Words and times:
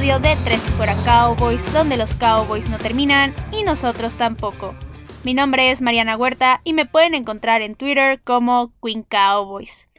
episodio 0.00 0.20
de 0.20 0.34
Tres 0.44 0.60
fuera 0.78 0.94
Cowboys, 1.04 1.74
donde 1.74 1.98
los 1.98 2.14
Cowboys 2.14 2.70
no 2.70 2.78
terminan 2.78 3.34
y 3.52 3.64
nosotros 3.64 4.16
tampoco. 4.16 4.74
Mi 5.24 5.34
nombre 5.34 5.70
es 5.70 5.82
Mariana 5.82 6.16
Huerta 6.16 6.62
y 6.64 6.72
me 6.72 6.86
pueden 6.86 7.14
encontrar 7.14 7.60
en 7.60 7.74
Twitter 7.74 8.18
como 8.24 8.72
Queen 8.82 9.02
Cowboys. 9.02 9.89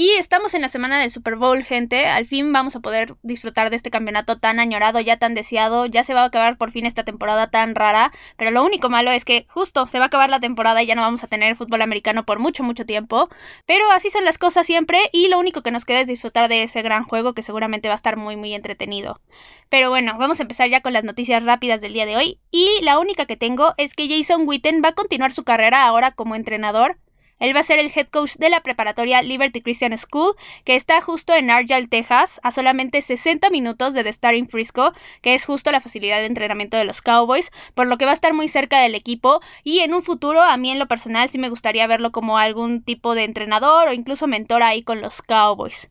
Y 0.00 0.10
estamos 0.10 0.54
en 0.54 0.62
la 0.62 0.68
semana 0.68 1.00
del 1.00 1.10
Super 1.10 1.34
Bowl, 1.34 1.64
gente. 1.64 2.06
Al 2.06 2.24
fin 2.24 2.52
vamos 2.52 2.76
a 2.76 2.80
poder 2.80 3.16
disfrutar 3.24 3.68
de 3.68 3.74
este 3.74 3.90
campeonato 3.90 4.38
tan 4.38 4.60
añorado, 4.60 5.00
ya 5.00 5.16
tan 5.16 5.34
deseado. 5.34 5.86
Ya 5.86 6.04
se 6.04 6.14
va 6.14 6.22
a 6.22 6.26
acabar 6.26 6.56
por 6.56 6.70
fin 6.70 6.86
esta 6.86 7.02
temporada 7.02 7.50
tan 7.50 7.74
rara. 7.74 8.12
Pero 8.36 8.52
lo 8.52 8.64
único 8.64 8.90
malo 8.90 9.10
es 9.10 9.24
que 9.24 9.46
justo 9.48 9.88
se 9.88 9.98
va 9.98 10.04
a 10.04 10.06
acabar 10.06 10.30
la 10.30 10.38
temporada 10.38 10.80
y 10.84 10.86
ya 10.86 10.94
no 10.94 11.02
vamos 11.02 11.24
a 11.24 11.26
tener 11.26 11.56
fútbol 11.56 11.82
americano 11.82 12.24
por 12.24 12.38
mucho, 12.38 12.62
mucho 12.62 12.86
tiempo. 12.86 13.28
Pero 13.66 13.90
así 13.90 14.08
son 14.08 14.24
las 14.24 14.38
cosas 14.38 14.66
siempre 14.66 15.00
y 15.12 15.26
lo 15.26 15.40
único 15.40 15.64
que 15.64 15.72
nos 15.72 15.84
queda 15.84 15.98
es 15.98 16.06
disfrutar 16.06 16.48
de 16.48 16.62
ese 16.62 16.80
gran 16.82 17.02
juego 17.02 17.34
que 17.34 17.42
seguramente 17.42 17.88
va 17.88 17.94
a 17.94 17.96
estar 17.96 18.16
muy, 18.16 18.36
muy 18.36 18.54
entretenido. 18.54 19.20
Pero 19.68 19.90
bueno, 19.90 20.16
vamos 20.16 20.38
a 20.38 20.44
empezar 20.44 20.70
ya 20.70 20.80
con 20.80 20.92
las 20.92 21.02
noticias 21.02 21.44
rápidas 21.44 21.80
del 21.80 21.94
día 21.94 22.06
de 22.06 22.16
hoy. 22.16 22.38
Y 22.52 22.68
la 22.82 23.00
única 23.00 23.26
que 23.26 23.36
tengo 23.36 23.74
es 23.78 23.94
que 23.94 24.08
Jason 24.08 24.46
Witten 24.46 24.80
va 24.80 24.90
a 24.90 24.94
continuar 24.94 25.32
su 25.32 25.42
carrera 25.42 25.86
ahora 25.86 26.12
como 26.12 26.36
entrenador 26.36 26.98
él 27.38 27.54
va 27.54 27.60
a 27.60 27.64
ser 27.64 27.78
el 27.78 27.92
head 27.94 28.08
coach 28.08 28.34
de 28.36 28.50
la 28.50 28.62
preparatoria 28.62 29.22
Liberty 29.22 29.60
Christian 29.60 29.96
School, 29.96 30.34
que 30.64 30.74
está 30.74 31.00
justo 31.00 31.34
en 31.34 31.50
Argyle, 31.50 31.88
Texas, 31.88 32.40
a 32.42 32.50
solamente 32.50 33.02
60 33.02 33.50
minutos 33.50 33.94
de 33.94 34.04
The 34.04 34.10
Star 34.10 34.34
in 34.34 34.48
Frisco, 34.48 34.92
que 35.22 35.34
es 35.34 35.46
justo 35.46 35.70
la 35.72 35.80
facilidad 35.80 36.18
de 36.18 36.26
entrenamiento 36.26 36.76
de 36.76 36.84
los 36.84 37.02
Cowboys, 37.02 37.50
por 37.74 37.86
lo 37.86 37.98
que 37.98 38.04
va 38.04 38.12
a 38.12 38.14
estar 38.14 38.34
muy 38.34 38.48
cerca 38.48 38.80
del 38.80 38.94
equipo 38.94 39.40
y 39.64 39.80
en 39.80 39.94
un 39.94 40.02
futuro 40.02 40.42
a 40.42 40.56
mí 40.56 40.70
en 40.70 40.78
lo 40.78 40.88
personal 40.88 41.28
sí 41.28 41.38
me 41.38 41.48
gustaría 41.48 41.86
verlo 41.86 42.12
como 42.12 42.38
algún 42.38 42.82
tipo 42.82 43.14
de 43.14 43.24
entrenador 43.24 43.88
o 43.88 43.92
incluso 43.92 44.26
mentor 44.26 44.62
ahí 44.62 44.82
con 44.82 45.00
los 45.00 45.22
Cowboys. 45.22 45.88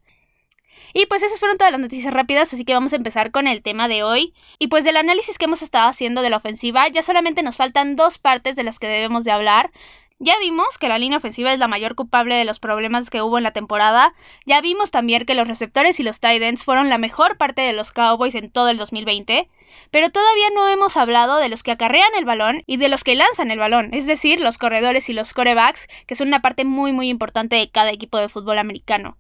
Y 0.94 1.06
pues 1.06 1.24
esas 1.24 1.40
fueron 1.40 1.58
todas 1.58 1.72
las 1.72 1.82
noticias 1.82 2.14
rápidas, 2.14 2.54
así 2.54 2.66
que 2.66 2.74
vamos 2.74 2.94
a 2.94 2.96
empezar 2.96 3.32
con 3.32 3.48
el 3.48 3.62
tema 3.62 3.88
de 3.88 4.04
hoy. 4.04 4.34
Y 4.58 4.68
pues 4.68 4.84
del 4.84 4.98
análisis 4.98 5.38
que 5.38 5.46
hemos 5.46 5.62
estado 5.62 5.90
haciendo 5.90 6.22
de 6.22 6.30
la 6.30 6.38
ofensiva, 6.38 6.88
ya 6.88 7.02
solamente 7.02 7.44
nos 7.44 7.58
faltan 7.58 7.96
dos 7.96 8.18
partes 8.18 8.56
de 8.56 8.64
las 8.64 8.80
que 8.80 8.88
debemos 8.88 9.24
de 9.24 9.32
hablar. 9.32 9.72
Ya 10.20 10.34
vimos 10.40 10.80
que 10.80 10.90
la 10.90 10.98
línea 10.98 11.20
ofensiva 11.20 11.54
es 11.54 11.60
la 11.60 11.68
mayor 11.68 11.94
culpable 11.94 12.34
de 12.34 12.44
los 12.44 12.60
problemas 12.60 13.12
que 13.12 13.22
hubo 13.22 13.38
en 13.38 13.44
la 13.44 13.52
temporada. 13.52 14.16
Ya 14.48 14.62
vimos 14.62 14.90
también 14.90 15.26
que 15.26 15.36
los 15.36 15.48
receptores 15.48 16.00
y 16.00 16.04
los 16.04 16.20
tight 16.20 16.42
ends 16.42 16.66
fueron 16.66 16.90
la 16.90 16.98
mejor 16.98 17.38
parte 17.38 17.62
de 17.62 17.74
los 17.74 17.92
Cowboys 17.92 18.34
en 18.34 18.50
todo 18.50 18.70
el 18.70 18.78
2020. 18.78 19.48
Pero 19.92 20.10
todavía 20.10 20.50
no 20.56 20.68
hemos 20.70 20.98
hablado 20.98 21.38
de 21.38 21.50
los 21.50 21.62
que 21.62 21.70
acarrean 21.70 22.16
el 22.18 22.26
balón 22.26 22.64
y 22.66 22.78
de 22.78 22.90
los 22.90 23.04
que 23.04 23.14
lanzan 23.14 23.52
el 23.52 23.60
balón, 23.60 23.94
es 23.94 24.08
decir, 24.08 24.40
los 24.42 24.58
corredores 24.58 25.08
y 25.10 25.14
los 25.14 25.34
corebacks, 25.34 25.88
que 26.08 26.16
son 26.16 26.30
una 26.30 26.42
parte 26.42 26.66
muy 26.66 26.94
muy 26.94 27.10
importante 27.10 27.56
de 27.56 27.70
cada 27.70 27.92
equipo 27.92 28.18
de 28.18 28.28
fútbol 28.28 28.58
americano. 28.58 29.18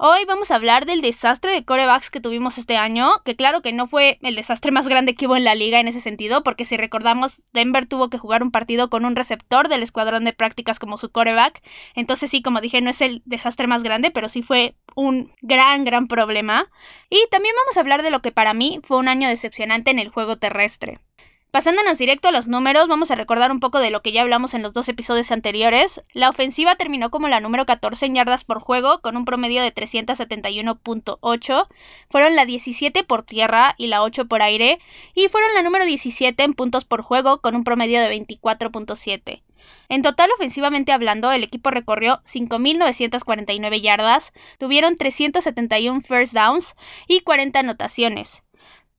Hoy 0.00 0.24
vamos 0.28 0.52
a 0.52 0.54
hablar 0.54 0.86
del 0.86 1.00
desastre 1.00 1.50
de 1.50 1.64
corebacks 1.64 2.08
que 2.08 2.20
tuvimos 2.20 2.56
este 2.56 2.76
año, 2.76 3.20
que 3.24 3.34
claro 3.34 3.62
que 3.62 3.72
no 3.72 3.88
fue 3.88 4.20
el 4.22 4.36
desastre 4.36 4.70
más 4.70 4.86
grande 4.86 5.16
que 5.16 5.26
hubo 5.26 5.34
en 5.34 5.42
la 5.42 5.56
liga 5.56 5.80
en 5.80 5.88
ese 5.88 6.00
sentido, 6.00 6.44
porque 6.44 6.64
si 6.64 6.76
recordamos, 6.76 7.42
Denver 7.52 7.84
tuvo 7.84 8.08
que 8.08 8.16
jugar 8.16 8.44
un 8.44 8.52
partido 8.52 8.90
con 8.90 9.04
un 9.04 9.16
receptor 9.16 9.68
del 9.68 9.82
escuadrón 9.82 10.22
de 10.22 10.32
prácticas 10.32 10.78
como 10.78 10.98
su 10.98 11.10
coreback, 11.10 11.60
entonces 11.96 12.30
sí, 12.30 12.42
como 12.42 12.60
dije, 12.60 12.80
no 12.80 12.90
es 12.90 13.00
el 13.00 13.22
desastre 13.24 13.66
más 13.66 13.82
grande, 13.82 14.12
pero 14.12 14.28
sí 14.28 14.40
fue 14.40 14.76
un 14.94 15.32
gran, 15.42 15.82
gran 15.82 16.06
problema. 16.06 16.70
Y 17.10 17.18
también 17.32 17.56
vamos 17.58 17.76
a 17.76 17.80
hablar 17.80 18.04
de 18.04 18.12
lo 18.12 18.22
que 18.22 18.30
para 18.30 18.54
mí 18.54 18.78
fue 18.84 18.98
un 18.98 19.08
año 19.08 19.28
decepcionante 19.28 19.90
en 19.90 19.98
el 19.98 20.10
juego 20.10 20.36
terrestre. 20.36 21.00
Pasándonos 21.50 21.96
directo 21.96 22.28
a 22.28 22.32
los 22.32 22.46
números, 22.46 22.88
vamos 22.88 23.10
a 23.10 23.14
recordar 23.14 23.50
un 23.50 23.58
poco 23.58 23.78
de 23.78 23.90
lo 23.90 24.02
que 24.02 24.12
ya 24.12 24.20
hablamos 24.20 24.52
en 24.52 24.62
los 24.62 24.74
dos 24.74 24.86
episodios 24.90 25.32
anteriores. 25.32 26.02
La 26.12 26.28
ofensiva 26.28 26.76
terminó 26.76 27.10
como 27.10 27.26
la 27.28 27.40
número 27.40 27.64
14 27.64 28.04
en 28.04 28.16
yardas 28.16 28.44
por 28.44 28.60
juego, 28.60 29.00
con 29.00 29.16
un 29.16 29.24
promedio 29.24 29.62
de 29.62 29.74
371.8. 29.74 31.66
Fueron 32.10 32.36
la 32.36 32.44
17 32.44 33.02
por 33.02 33.22
tierra 33.22 33.74
y 33.78 33.86
la 33.86 34.02
8 34.02 34.26
por 34.26 34.42
aire. 34.42 34.78
Y 35.14 35.28
fueron 35.28 35.54
la 35.54 35.62
número 35.62 35.86
17 35.86 36.42
en 36.42 36.52
puntos 36.52 36.84
por 36.84 37.00
juego, 37.00 37.40
con 37.40 37.56
un 37.56 37.64
promedio 37.64 37.98
de 38.02 38.10
24.7. 38.10 39.42
En 39.88 40.02
total, 40.02 40.28
ofensivamente 40.36 40.92
hablando, 40.92 41.32
el 41.32 41.42
equipo 41.42 41.70
recorrió 41.70 42.20
5.949 42.24 43.80
yardas, 43.80 44.32
tuvieron 44.58 44.96
371 44.98 46.02
first 46.02 46.34
downs 46.34 46.76
y 47.06 47.20
40 47.20 47.60
anotaciones. 47.60 48.42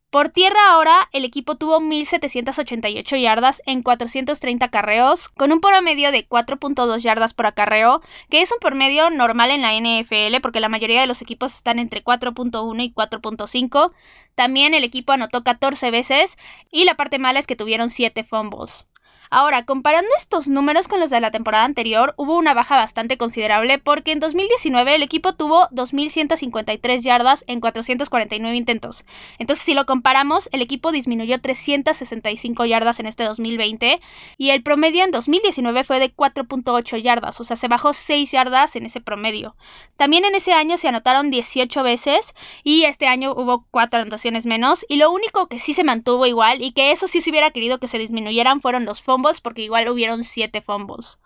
Por 0.09 0.29
tierra 0.29 0.71
ahora, 0.71 1.07
el 1.13 1.23
equipo 1.23 1.53
tuvo 1.55 1.79
1.788 1.79 3.21
yardas 3.21 3.61
en 3.67 3.83
430 3.83 4.69
carreos, 4.69 5.29
con 5.29 5.51
un 5.51 5.61
promedio 5.61 6.11
de 6.11 6.27
4.2 6.27 6.97
yardas 6.97 7.35
por 7.35 7.45
acarreo, 7.45 8.01
que 8.27 8.41
es 8.41 8.51
un 8.51 8.57
promedio 8.57 9.11
normal 9.11 9.51
en 9.51 9.61
la 9.61 9.75
NFL 9.75 10.41
porque 10.41 10.61
la 10.61 10.69
mayoría 10.69 11.01
de 11.01 11.05
los 11.05 11.21
equipos 11.21 11.53
están 11.53 11.77
entre 11.77 12.03
4.1 12.03 12.83
y 12.83 12.91
4.5. 12.91 13.93
También 14.33 14.73
el 14.73 14.83
equipo 14.83 15.11
anotó 15.11 15.43
14 15.43 15.91
veces 15.91 16.39
y 16.71 16.85
la 16.85 16.95
parte 16.95 17.19
mala 17.19 17.37
es 17.37 17.45
que 17.45 17.55
tuvieron 17.55 17.91
7 17.91 18.23
fumbles. 18.23 18.87
Ahora, 19.31 19.63
comparando 19.63 20.09
estos 20.17 20.47
números 20.47 20.87
con 20.87 20.99
los 20.99 21.11
de 21.11 21.21
la 21.21 21.29
temporada 21.29 21.63
anterior, 21.63 22.15
hubo 22.17 22.35
una 22.35 22.55
baja 22.55 22.75
bastante 22.75 23.15
considerable 23.15 23.77
porque 23.77 24.11
en 24.11 24.19
2019 24.19 24.95
el 24.95 25.03
equipo 25.03 25.33
tuvo 25.35 25.67
2.153 25.69 27.01
yardas 27.01 27.43
en 27.45 27.59
449 27.59 28.57
intentos. 28.57 29.05
Entonces, 29.37 29.63
si 29.63 29.75
lo 29.75 29.85
comparamos, 29.85 30.49
el 30.51 30.63
equipo 30.63 30.91
disminuyó 30.91 31.39
365 31.39 32.65
yardas 32.65 32.99
en 32.99 33.05
este 33.05 33.23
2020 33.23 33.99
y 34.37 34.49
el 34.49 34.63
promedio 34.63 35.03
en 35.03 35.11
2019 35.11 35.83
fue 35.83 35.99
de 35.99 36.11
4.8 36.11 36.99
yardas, 36.99 37.39
o 37.39 37.43
sea, 37.43 37.55
se 37.55 37.67
bajó 37.67 37.93
6 37.93 38.31
yardas 38.31 38.75
en 38.75 38.87
ese 38.87 38.99
promedio. 38.99 39.55
También 39.95 40.25
en 40.25 40.33
ese 40.33 40.53
año 40.53 40.77
se 40.77 40.87
anotaron 40.87 41.29
18 41.29 41.83
veces 41.83 42.33
y 42.63 42.85
este 42.85 43.05
año 43.05 43.33
hubo 43.33 43.67
4 43.69 44.01
anotaciones 44.01 44.47
menos 44.47 44.87
y 44.89 44.95
lo 44.95 45.11
único 45.11 45.47
que 45.47 45.59
sí 45.59 45.75
se 45.75 45.83
mantuvo 45.83 46.25
igual 46.25 46.63
y 46.63 46.71
que 46.71 46.91
eso 46.91 47.07
sí 47.07 47.21
se 47.21 47.29
hubiera 47.29 47.51
querido 47.51 47.77
que 47.77 47.87
se 47.87 47.99
disminuyeran 47.99 48.59
fueron 48.59 48.85
los 48.85 49.03
porque 49.41 49.61
igual 49.63 49.87
hubieron 49.89 50.23
7 50.23 50.61
fumbles. 50.61 51.19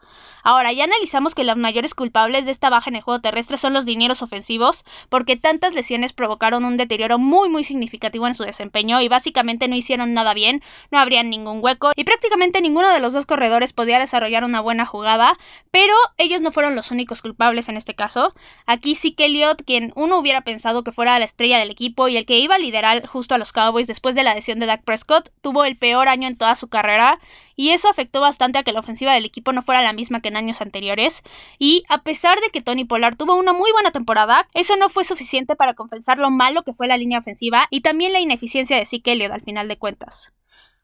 Ahora, 0.44 0.74
ya 0.74 0.84
analizamos 0.84 1.36
que 1.36 1.46
los 1.46 1.56
mayores 1.56 1.94
culpables 1.94 2.46
de 2.46 2.52
esta 2.52 2.70
baja 2.70 2.90
en 2.90 2.98
el 2.98 3.02
juego 3.02 3.22
terrestre 3.22 3.58
son 3.58 3.74
los 3.74 3.86
dineros 3.86 4.22
ofensivos, 4.22 4.84
porque 5.08 5.38
tantas 5.38 5.74
lesiones 5.74 6.12
provocaron 6.12 6.66
un 6.66 6.76
deterioro 6.76 7.18
muy 7.18 7.48
muy 7.48 7.64
significativo 7.64 8.28
en 8.28 8.36
su 8.36 8.44
desempeño 8.44 9.00
y 9.00 9.08
básicamente 9.08 9.70
no 9.70 9.76
hicieron 9.76 10.14
nada 10.14 10.34
bien, 10.34 10.62
no 10.92 11.00
habrían 11.00 11.30
ningún 11.30 11.60
hueco 11.62 11.92
y 11.96 12.04
prácticamente 12.04 12.62
ninguno 12.62 12.90
de 12.90 13.00
los 13.00 13.14
dos 13.14 13.26
corredores 13.26 13.72
podía 13.72 14.00
desarrollar 14.00 14.44
una 14.44 14.60
buena 14.60 14.86
jugada, 14.86 15.38
pero 15.72 15.94
ellos 16.18 16.42
no 16.42 16.52
fueron 16.52 16.76
los 16.76 16.92
únicos 16.92 17.22
culpables 17.22 17.70
en 17.70 17.78
este 17.78 17.96
caso. 17.96 18.32
Aquí 18.66 18.96
sí 18.96 19.14
que 19.14 19.26
Elliot, 19.26 19.64
quien 19.64 19.94
uno 19.96 20.18
hubiera 20.18 20.42
pensado 20.42 20.84
que 20.84 20.92
fuera 20.92 21.18
la 21.20 21.26
estrella 21.26 21.58
del 21.58 21.72
equipo 21.72 22.10
y 22.10 22.18
el 22.18 22.26
que 22.26 22.40
iba 22.40 22.56
a 22.56 22.60
liderar 22.60 23.08
justo 23.08 23.36
a 23.36 23.38
los 23.38 23.54
Cowboys 23.54 23.88
después 23.88 24.16
de 24.16 24.24
la 24.24 24.32
adhesión 24.32 24.60
de 24.60 24.66
Dak 24.66 24.84
Prescott, 24.84 25.30
tuvo 25.42 25.64
el 25.64 25.78
peor 25.78 26.10
año 26.10 26.28
en 26.28 26.38
toda 26.38 26.56
su 26.56 26.68
carrera 26.68 27.18
y 27.56 27.70
eso 27.70 27.90
afectó 27.90 28.20
bastante 28.20 28.58
a 28.58 28.64
que 28.64 28.72
la 28.72 28.80
ofensiva 28.80 29.14
del 29.14 29.26
equipo 29.26 29.54
no 29.54 29.62
fuera 29.62 29.82
la 29.82 29.93
misma 29.94 30.20
que 30.20 30.30
en 30.30 30.38
años 30.38 30.62
anteriores. 30.62 31.22
Y 31.60 31.84
a 31.90 32.04
pesar 32.04 32.40
de 32.42 32.50
que 32.50 32.62
Tony 32.62 32.86
Pollard 32.86 33.16
tuvo 33.16 33.36
una 33.36 33.54
muy 33.54 33.72
buena 33.72 33.92
temporada, 33.92 34.48
eso 34.54 34.76
no 34.78 34.90
fue 34.90 35.04
suficiente 35.04 35.56
para 35.56 35.74
compensar 35.74 36.18
lo 36.18 36.30
malo 36.30 36.64
que 36.64 36.74
fue 36.74 36.88
la 36.88 36.98
línea 36.98 37.20
ofensiva 37.20 37.68
y 37.70 37.82
también 37.82 38.14
la 38.14 38.20
ineficiencia 38.20 38.78
de 38.78 38.86
Zeke 38.86 39.14
Elliott 39.14 39.32
al 39.32 39.42
final 39.42 39.68
de 39.68 39.78
cuentas. 39.78 40.34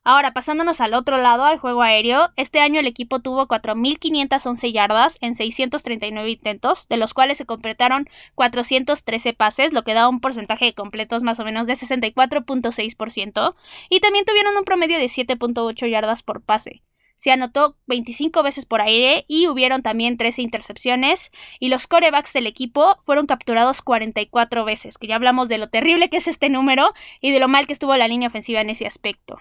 Ahora, 0.05 0.33
pasándonos 0.33 0.79
al 0.79 0.93
otro 0.93 1.17
lado, 1.17 1.43
al 1.43 1.59
juego 1.59 1.81
aéreo, 1.81 2.29
este 2.37 2.59
año 2.59 2.79
el 2.79 2.87
equipo 2.87 3.19
tuvo 3.19 3.47
4.511 3.47 4.71
yardas 4.71 5.17
en 5.19 5.35
639 5.35 6.29
intentos, 6.29 6.87
de 6.87 6.97
los 6.97 7.13
cuales 7.13 7.37
se 7.37 7.45
completaron 7.45 8.09
413 8.35 9.33
pases, 9.33 9.73
lo 9.73 9.83
que 9.83 9.93
da 9.93 10.07
un 10.07 10.21
porcentaje 10.21 10.65
de 10.65 10.73
completos 10.73 11.21
más 11.21 11.39
o 11.39 11.45
menos 11.45 11.67
de 11.67 11.73
64.6%, 11.73 13.55
y 13.89 13.99
también 13.99 14.25
tuvieron 14.25 14.55
un 14.57 14.63
promedio 14.63 14.97
de 14.97 15.05
7.8 15.05 15.89
yardas 15.89 16.23
por 16.23 16.41
pase. 16.41 16.81
Se 17.19 17.33
anotó 17.33 17.75
25 17.87 18.43
veces 18.43 18.65
por 18.65 18.79
aire 18.79 19.25
y 19.27 19.49
hubieron 19.49 19.81
también 19.81 20.15
13 20.15 20.41
intercepciones, 20.41 21.31
y 21.59 21.67
los 21.67 21.85
corebacks 21.85 22.31
del 22.31 22.47
equipo 22.47 22.95
fueron 23.01 23.27
capturados 23.27 23.81
44 23.81 24.63
veces, 24.63 24.97
que 24.97 25.07
ya 25.07 25.15
hablamos 25.15 25.49
de 25.49 25.57
lo 25.57 25.69
terrible 25.69 26.09
que 26.09 26.15
es 26.15 26.29
este 26.29 26.47
número 26.47 26.93
y 27.19 27.31
de 27.31 27.41
lo 27.41 27.49
mal 27.49 27.67
que 27.67 27.73
estuvo 27.73 27.97
la 27.97 28.07
línea 28.07 28.29
ofensiva 28.29 28.61
en 28.61 28.69
ese 28.69 28.87
aspecto. 28.87 29.37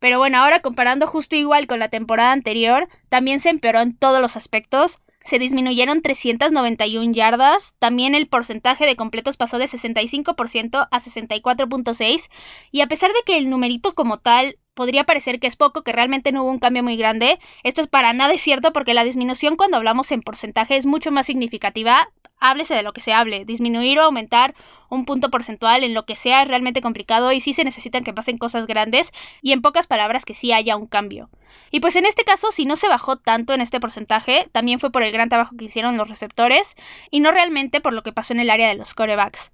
Pero 0.00 0.18
bueno, 0.18 0.36
ahora 0.36 0.60
comparando 0.60 1.06
justo 1.06 1.34
igual 1.34 1.66
con 1.66 1.78
la 1.78 1.88
temporada 1.88 2.32
anterior, 2.32 2.88
también 3.08 3.40
se 3.40 3.48
empeoró 3.48 3.80
en 3.80 3.96
todos 3.96 4.20
los 4.20 4.36
aspectos. 4.36 5.00
Se 5.24 5.38
disminuyeron 5.38 6.02
391 6.02 7.12
yardas, 7.14 7.72
también 7.78 8.14
el 8.14 8.26
porcentaje 8.26 8.84
de 8.84 8.96
completos 8.96 9.38
pasó 9.38 9.56
de 9.56 9.64
65% 9.64 10.88
a 10.90 11.00
64.6 11.00 12.28
y 12.70 12.82
a 12.82 12.86
pesar 12.86 13.12
de 13.12 13.22
que 13.24 13.38
el 13.38 13.48
numerito 13.48 13.94
como 13.94 14.18
tal 14.18 14.58
podría 14.74 15.04
parecer 15.04 15.40
que 15.40 15.46
es 15.46 15.56
poco, 15.56 15.82
que 15.82 15.92
realmente 15.92 16.32
no 16.32 16.42
hubo 16.42 16.50
un 16.50 16.58
cambio 16.58 16.82
muy 16.82 16.96
grande. 16.96 17.38
Esto 17.62 17.80
es 17.80 17.86
para 17.86 18.12
nada 18.12 18.34
cierto 18.38 18.72
porque 18.72 18.94
la 18.94 19.04
disminución 19.04 19.56
cuando 19.56 19.76
hablamos 19.76 20.12
en 20.12 20.22
porcentaje 20.22 20.76
es 20.76 20.86
mucho 20.86 21.10
más 21.10 21.26
significativa. 21.26 22.10
Háblese 22.40 22.74
de 22.74 22.82
lo 22.82 22.92
que 22.92 23.00
se 23.00 23.12
hable. 23.12 23.44
Disminuir 23.44 23.98
o 23.98 24.02
aumentar 24.02 24.54
un 24.90 25.04
punto 25.04 25.30
porcentual 25.30 25.82
en 25.82 25.94
lo 25.94 26.04
que 26.04 26.16
sea 26.16 26.42
es 26.42 26.48
realmente 26.48 26.82
complicado 26.82 27.32
y 27.32 27.40
sí 27.40 27.52
se 27.52 27.64
necesitan 27.64 28.04
que 28.04 28.12
pasen 28.12 28.38
cosas 28.38 28.66
grandes 28.66 29.12
y 29.40 29.52
en 29.52 29.62
pocas 29.62 29.86
palabras 29.86 30.24
que 30.24 30.34
sí 30.34 30.52
haya 30.52 30.76
un 30.76 30.86
cambio. 30.86 31.30
Y 31.70 31.80
pues 31.80 31.96
en 31.96 32.06
este 32.06 32.24
caso, 32.24 32.52
si 32.52 32.64
no 32.64 32.76
se 32.76 32.88
bajó 32.88 33.16
tanto 33.16 33.54
en 33.54 33.60
este 33.60 33.80
porcentaje, 33.80 34.46
también 34.52 34.80
fue 34.80 34.90
por 34.90 35.02
el 35.02 35.12
gran 35.12 35.28
trabajo 35.28 35.56
que 35.56 35.66
hicieron 35.66 35.96
los 35.96 36.08
receptores 36.08 36.74
y 37.10 37.20
no 37.20 37.30
realmente 37.30 37.80
por 37.80 37.92
lo 37.92 38.02
que 38.02 38.12
pasó 38.12 38.32
en 38.32 38.40
el 38.40 38.50
área 38.50 38.68
de 38.68 38.74
los 38.74 38.94
corebacks. 38.94 39.53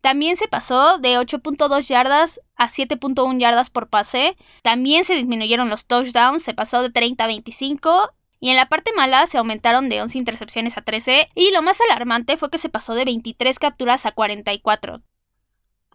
También 0.00 0.36
se 0.36 0.48
pasó 0.48 0.98
de 0.98 1.18
8.2 1.18 1.86
yardas 1.86 2.40
a 2.56 2.68
7.1 2.68 3.38
yardas 3.38 3.70
por 3.70 3.88
pase. 3.88 4.36
También 4.62 5.04
se 5.04 5.14
disminuyeron 5.14 5.68
los 5.68 5.84
touchdowns, 5.86 6.42
se 6.42 6.54
pasó 6.54 6.82
de 6.82 6.90
30 6.90 7.24
a 7.24 7.26
25 7.26 8.12
y 8.40 8.50
en 8.50 8.56
la 8.56 8.68
parte 8.68 8.92
mala 8.96 9.26
se 9.26 9.36
aumentaron 9.36 9.90
de 9.90 10.00
11 10.00 10.18
intercepciones 10.18 10.78
a 10.78 10.82
13 10.82 11.28
y 11.34 11.52
lo 11.52 11.60
más 11.60 11.80
alarmante 11.82 12.38
fue 12.38 12.50
que 12.50 12.58
se 12.58 12.70
pasó 12.70 12.94
de 12.94 13.04
23 13.04 13.58
capturas 13.58 14.06
a 14.06 14.12
44. 14.12 15.02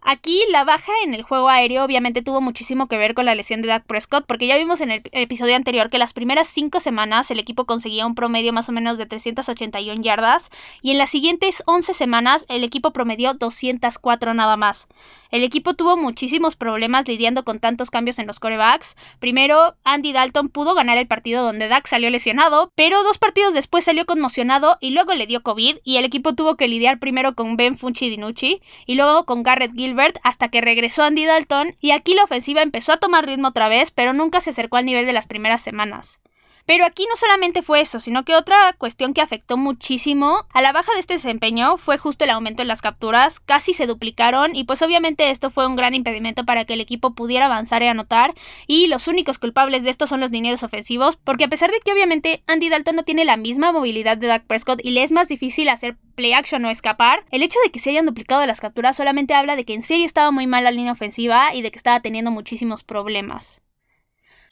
Aquí 0.08 0.40
la 0.52 0.62
baja 0.62 0.92
en 1.02 1.14
el 1.14 1.24
juego 1.24 1.48
aéreo 1.48 1.84
obviamente 1.84 2.22
tuvo 2.22 2.40
muchísimo 2.40 2.86
que 2.86 2.96
ver 2.96 3.12
con 3.12 3.26
la 3.26 3.34
lesión 3.34 3.60
de 3.60 3.66
Dak 3.66 3.86
Prescott, 3.86 4.24
porque 4.24 4.46
ya 4.46 4.56
vimos 4.56 4.80
en 4.80 4.92
el 4.92 5.02
episodio 5.10 5.56
anterior 5.56 5.90
que 5.90 5.98
las 5.98 6.12
primeras 6.12 6.46
cinco 6.46 6.78
semanas 6.78 7.28
el 7.32 7.40
equipo 7.40 7.64
conseguía 7.64 8.06
un 8.06 8.14
promedio 8.14 8.52
más 8.52 8.68
o 8.68 8.72
menos 8.72 8.98
de 8.98 9.06
381 9.06 10.00
yardas 10.02 10.50
y 10.80 10.92
en 10.92 10.98
las 10.98 11.10
siguientes 11.10 11.64
11 11.66 11.92
semanas 11.92 12.46
el 12.48 12.62
equipo 12.62 12.92
promedió 12.92 13.34
204 13.34 14.32
nada 14.32 14.56
más. 14.56 14.86
El 15.32 15.42
equipo 15.42 15.74
tuvo 15.74 15.96
muchísimos 15.96 16.54
problemas 16.54 17.08
lidiando 17.08 17.44
con 17.44 17.58
tantos 17.58 17.90
cambios 17.90 18.20
en 18.20 18.28
los 18.28 18.38
corebacks. 18.38 18.94
Primero, 19.18 19.74
Andy 19.82 20.12
Dalton 20.12 20.50
pudo 20.50 20.76
ganar 20.76 20.98
el 20.98 21.08
partido 21.08 21.42
donde 21.42 21.66
Dak 21.66 21.88
salió 21.88 22.10
lesionado, 22.10 22.70
pero 22.76 23.02
dos 23.02 23.18
partidos 23.18 23.54
después 23.54 23.84
salió 23.84 24.06
conmocionado 24.06 24.78
y 24.80 24.90
luego 24.90 25.14
le 25.14 25.26
dio 25.26 25.42
COVID 25.42 25.78
y 25.82 25.96
el 25.96 26.04
equipo 26.04 26.34
tuvo 26.34 26.54
que 26.56 26.68
lidiar 26.68 27.00
primero 27.00 27.34
con 27.34 27.56
Ben 27.56 27.76
Funchi 27.76 28.08
Dinucci 28.08 28.62
y 28.86 28.94
luego 28.94 29.24
con 29.24 29.42
Garrett 29.42 29.74
Gilbert 29.74 29.95
hasta 30.22 30.48
que 30.48 30.60
regresó 30.60 31.02
Andy 31.02 31.24
Dalton 31.24 31.76
y 31.80 31.90
aquí 31.90 32.14
la 32.14 32.24
ofensiva 32.24 32.62
empezó 32.62 32.92
a 32.92 32.98
tomar 32.98 33.26
ritmo 33.26 33.48
otra 33.48 33.68
vez, 33.68 33.90
pero 33.90 34.12
nunca 34.12 34.40
se 34.40 34.50
acercó 34.50 34.76
al 34.76 34.84
nivel 34.84 35.06
de 35.06 35.12
las 35.12 35.26
primeras 35.26 35.62
semanas. 35.62 36.18
Pero 36.66 36.84
aquí 36.84 37.06
no 37.08 37.14
solamente 37.14 37.62
fue 37.62 37.80
eso, 37.80 38.00
sino 38.00 38.24
que 38.24 38.34
otra 38.34 38.74
cuestión 38.76 39.14
que 39.14 39.20
afectó 39.20 39.56
muchísimo 39.56 40.46
a 40.52 40.60
la 40.60 40.72
baja 40.72 40.92
de 40.92 40.98
este 40.98 41.14
desempeño 41.14 41.76
fue 41.76 41.96
justo 41.96 42.24
el 42.24 42.30
aumento 42.30 42.60
en 42.60 42.68
las 42.68 42.82
capturas, 42.82 43.38
casi 43.38 43.72
se 43.72 43.86
duplicaron 43.86 44.56
y 44.56 44.64
pues 44.64 44.82
obviamente 44.82 45.30
esto 45.30 45.50
fue 45.50 45.66
un 45.68 45.76
gran 45.76 45.94
impedimento 45.94 46.44
para 46.44 46.64
que 46.64 46.74
el 46.74 46.80
equipo 46.80 47.14
pudiera 47.14 47.46
avanzar 47.46 47.84
y 47.84 47.86
anotar 47.86 48.34
y 48.66 48.88
los 48.88 49.06
únicos 49.06 49.38
culpables 49.38 49.84
de 49.84 49.90
esto 49.90 50.08
son 50.08 50.18
los 50.18 50.32
dineros 50.32 50.64
ofensivos, 50.64 51.16
porque 51.16 51.44
a 51.44 51.48
pesar 51.48 51.70
de 51.70 51.78
que 51.78 51.92
obviamente 51.92 52.42
Andy 52.48 52.68
Dalton 52.68 52.96
no 52.96 53.04
tiene 53.04 53.24
la 53.24 53.36
misma 53.36 53.70
movilidad 53.70 54.16
de 54.16 54.26
Dak 54.26 54.46
Prescott 54.46 54.80
y 54.82 54.90
le 54.90 55.04
es 55.04 55.12
más 55.12 55.28
difícil 55.28 55.68
hacer 55.68 55.96
play 56.16 56.32
action 56.32 56.64
o 56.64 56.70
escapar, 56.70 57.24
el 57.30 57.44
hecho 57.44 57.60
de 57.64 57.70
que 57.70 57.78
se 57.78 57.90
hayan 57.90 58.06
duplicado 58.06 58.44
las 58.44 58.60
capturas 58.60 58.96
solamente 58.96 59.34
habla 59.34 59.54
de 59.54 59.64
que 59.64 59.74
en 59.74 59.82
serio 59.82 60.04
estaba 60.04 60.32
muy 60.32 60.48
mal 60.48 60.64
la 60.64 60.72
línea 60.72 60.92
ofensiva 60.92 61.54
y 61.54 61.62
de 61.62 61.70
que 61.70 61.78
estaba 61.78 62.00
teniendo 62.00 62.32
muchísimos 62.32 62.82
problemas. 62.82 63.62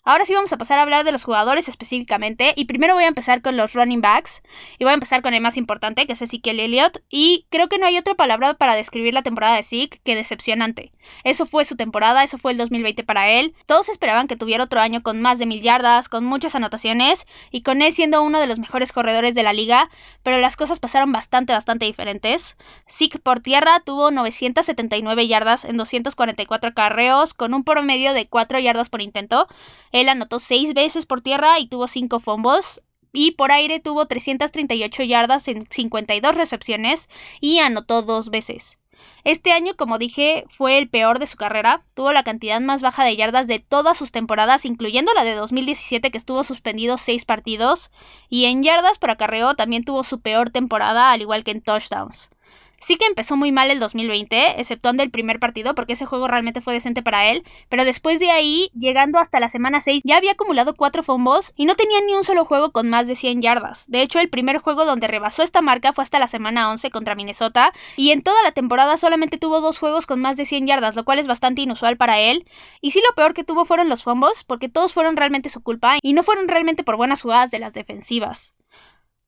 Ahora 0.06 0.26
sí 0.26 0.34
vamos 0.34 0.52
a 0.52 0.58
pasar 0.58 0.78
a 0.78 0.82
hablar 0.82 1.02
de 1.04 1.12
los 1.12 1.24
jugadores 1.24 1.66
específicamente. 1.66 2.52
Y 2.56 2.66
primero 2.66 2.92
voy 2.92 3.04
a 3.04 3.08
empezar 3.08 3.40
con 3.40 3.56
los 3.56 3.72
running 3.72 4.02
backs. 4.02 4.42
Y 4.78 4.84
voy 4.84 4.90
a 4.90 4.94
empezar 4.94 5.22
con 5.22 5.32
el 5.32 5.40
más 5.40 5.56
importante, 5.56 6.06
que 6.06 6.12
es 6.12 6.20
Ezekiel 6.20 6.60
Elliott. 6.60 7.02
Y 7.08 7.46
creo 7.48 7.70
que 7.70 7.78
no 7.78 7.86
hay 7.86 7.96
otra 7.96 8.14
palabra 8.14 8.52
para 8.52 8.74
describir 8.74 9.14
la 9.14 9.22
temporada 9.22 9.56
de 9.56 9.62
Zeke 9.62 10.00
que 10.04 10.14
decepcionante. 10.14 10.92
Eso 11.24 11.46
fue 11.46 11.64
su 11.64 11.76
temporada, 11.76 12.22
eso 12.22 12.36
fue 12.36 12.52
el 12.52 12.58
2020 12.58 13.02
para 13.02 13.30
él. 13.30 13.54
Todos 13.64 13.88
esperaban 13.88 14.26
que 14.26 14.36
tuviera 14.36 14.64
otro 14.64 14.78
año 14.78 15.02
con 15.02 15.22
más 15.22 15.38
de 15.38 15.46
mil 15.46 15.62
yardas, 15.62 16.10
con 16.10 16.22
muchas 16.26 16.54
anotaciones. 16.54 17.26
Y 17.50 17.62
con 17.62 17.80
él 17.80 17.94
siendo 17.94 18.22
uno 18.22 18.40
de 18.40 18.46
los 18.46 18.58
mejores 18.58 18.92
corredores 18.92 19.34
de 19.34 19.42
la 19.42 19.54
liga. 19.54 19.88
Pero 20.22 20.36
las 20.36 20.56
cosas 20.56 20.80
pasaron 20.80 21.12
bastante, 21.12 21.54
bastante 21.54 21.86
diferentes. 21.86 22.58
Zeke 22.86 23.18
por 23.18 23.40
tierra 23.40 23.80
tuvo 23.80 24.10
979 24.10 25.26
yardas 25.28 25.64
en 25.64 25.78
244 25.78 26.74
carreos, 26.74 27.32
con 27.32 27.54
un 27.54 27.64
promedio 27.64 28.12
de 28.12 28.26
4 28.26 28.58
yardas 28.58 28.90
por 28.90 29.00
intento. 29.00 29.48
Él 29.94 30.08
anotó 30.08 30.40
6 30.40 30.74
veces 30.74 31.06
por 31.06 31.20
tierra 31.20 31.60
y 31.60 31.68
tuvo 31.68 31.86
5 31.86 32.18
fumbles. 32.18 32.82
Y 33.12 33.30
por 33.30 33.52
aire 33.52 33.78
tuvo 33.78 34.06
338 34.06 35.04
yardas 35.04 35.46
en 35.46 35.70
52 35.70 36.34
recepciones 36.34 37.08
y 37.40 37.60
anotó 37.60 38.02
2 38.02 38.30
veces. 38.30 38.76
Este 39.22 39.52
año, 39.52 39.76
como 39.76 39.98
dije, 39.98 40.46
fue 40.48 40.78
el 40.78 40.88
peor 40.88 41.20
de 41.20 41.28
su 41.28 41.36
carrera. 41.36 41.84
Tuvo 41.94 42.12
la 42.12 42.24
cantidad 42.24 42.60
más 42.60 42.82
baja 42.82 43.04
de 43.04 43.14
yardas 43.14 43.46
de 43.46 43.60
todas 43.60 43.96
sus 43.96 44.10
temporadas, 44.10 44.64
incluyendo 44.64 45.14
la 45.14 45.22
de 45.22 45.34
2017 45.34 46.10
que 46.10 46.18
estuvo 46.18 46.42
suspendido 46.42 46.98
6 46.98 47.24
partidos. 47.24 47.92
Y 48.28 48.46
en 48.46 48.64
yardas 48.64 48.98
por 48.98 49.10
acarreo 49.10 49.54
también 49.54 49.84
tuvo 49.84 50.02
su 50.02 50.20
peor 50.20 50.50
temporada, 50.50 51.12
al 51.12 51.20
igual 51.20 51.44
que 51.44 51.52
en 51.52 51.62
touchdowns. 51.62 52.30
Sí 52.78 52.96
que 52.96 53.06
empezó 53.06 53.36
muy 53.36 53.52
mal 53.52 53.70
el 53.70 53.80
2020, 53.80 54.60
exceptuando 54.60 55.02
el 55.02 55.10
primer 55.10 55.38
partido, 55.38 55.74
porque 55.74 55.94
ese 55.94 56.06
juego 56.06 56.28
realmente 56.28 56.60
fue 56.60 56.74
decente 56.74 57.02
para 57.02 57.26
él, 57.26 57.44
pero 57.68 57.84
después 57.84 58.18
de 58.18 58.30
ahí, 58.30 58.70
llegando 58.78 59.18
hasta 59.18 59.40
la 59.40 59.48
semana 59.48 59.80
6, 59.80 60.02
ya 60.04 60.16
había 60.16 60.32
acumulado 60.32 60.74
4 60.74 61.02
fumbles 61.02 61.52
y 61.56 61.64
no 61.64 61.76
tenía 61.76 62.00
ni 62.00 62.14
un 62.14 62.24
solo 62.24 62.44
juego 62.44 62.72
con 62.72 62.88
más 62.88 63.06
de 63.06 63.14
100 63.14 63.42
yardas. 63.42 63.84
De 63.88 64.02
hecho, 64.02 64.18
el 64.18 64.28
primer 64.28 64.58
juego 64.58 64.84
donde 64.84 65.06
rebasó 65.06 65.42
esta 65.42 65.62
marca 65.62 65.92
fue 65.92 66.04
hasta 66.04 66.18
la 66.18 66.28
semana 66.28 66.70
11 66.70 66.90
contra 66.90 67.14
Minnesota, 67.14 67.72
y 67.96 68.10
en 68.10 68.22
toda 68.22 68.42
la 68.42 68.52
temporada 68.52 68.96
solamente 68.96 69.38
tuvo 69.38 69.60
dos 69.60 69.78
juegos 69.78 70.06
con 70.06 70.20
más 70.20 70.36
de 70.36 70.44
100 70.44 70.66
yardas, 70.66 70.96
lo 70.96 71.04
cual 71.04 71.18
es 71.18 71.26
bastante 71.26 71.62
inusual 71.62 71.96
para 71.96 72.18
él. 72.20 72.44
Y 72.80 72.90
sí 72.90 73.00
lo 73.06 73.14
peor 73.14 73.34
que 73.34 73.44
tuvo 73.44 73.64
fueron 73.64 73.88
los 73.88 74.02
fumbles, 74.02 74.44
porque 74.44 74.68
todos 74.68 74.92
fueron 74.94 75.16
realmente 75.16 75.48
su 75.48 75.62
culpa 75.62 75.98
y 76.02 76.12
no 76.12 76.22
fueron 76.22 76.48
realmente 76.48 76.84
por 76.84 76.96
buenas 76.96 77.22
jugadas 77.22 77.50
de 77.50 77.58
las 77.58 77.74
defensivas. 77.74 78.54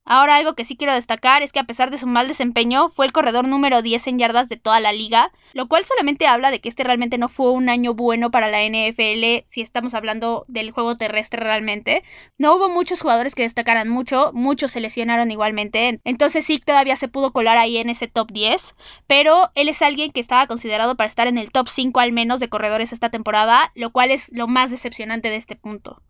Ahora 0.08 0.36
algo 0.36 0.54
que 0.54 0.64
sí 0.64 0.76
quiero 0.76 0.94
destacar 0.94 1.42
es 1.42 1.50
que 1.50 1.58
a 1.58 1.64
pesar 1.64 1.90
de 1.90 1.98
su 1.98 2.06
mal 2.06 2.28
desempeño 2.28 2.88
fue 2.88 3.06
el 3.06 3.12
corredor 3.12 3.48
número 3.48 3.82
10 3.82 4.06
en 4.06 4.18
yardas 4.20 4.48
de 4.48 4.56
toda 4.56 4.78
la 4.78 4.92
liga, 4.92 5.32
lo 5.52 5.66
cual 5.66 5.84
solamente 5.84 6.28
habla 6.28 6.52
de 6.52 6.60
que 6.60 6.68
este 6.68 6.84
realmente 6.84 7.18
no 7.18 7.28
fue 7.28 7.50
un 7.50 7.68
año 7.68 7.92
bueno 7.92 8.30
para 8.30 8.48
la 8.48 8.62
NFL 8.62 9.44
si 9.46 9.62
estamos 9.62 9.94
hablando 9.94 10.44
del 10.46 10.70
juego 10.70 10.96
terrestre 10.96 11.42
realmente. 11.42 12.04
No 12.38 12.54
hubo 12.54 12.68
muchos 12.68 13.00
jugadores 13.00 13.34
que 13.34 13.42
destacaran 13.42 13.88
mucho, 13.88 14.30
muchos 14.32 14.70
se 14.70 14.78
lesionaron 14.78 15.32
igualmente, 15.32 16.00
entonces 16.04 16.46
sí 16.46 16.60
todavía 16.60 16.94
se 16.94 17.08
pudo 17.08 17.32
colar 17.32 17.58
ahí 17.58 17.78
en 17.78 17.90
ese 17.90 18.06
top 18.06 18.30
10, 18.30 18.74
pero 19.08 19.50
él 19.56 19.68
es 19.68 19.82
alguien 19.82 20.12
que 20.12 20.20
estaba 20.20 20.46
considerado 20.46 20.94
para 20.94 21.08
estar 21.08 21.26
en 21.26 21.36
el 21.36 21.50
top 21.50 21.66
5 21.68 21.98
al 21.98 22.12
menos 22.12 22.38
de 22.38 22.48
corredores 22.48 22.92
esta 22.92 23.10
temporada, 23.10 23.72
lo 23.74 23.90
cual 23.90 24.12
es 24.12 24.30
lo 24.32 24.46
más 24.46 24.70
decepcionante 24.70 25.30
de 25.30 25.36
este 25.36 25.56
punto. 25.56 26.00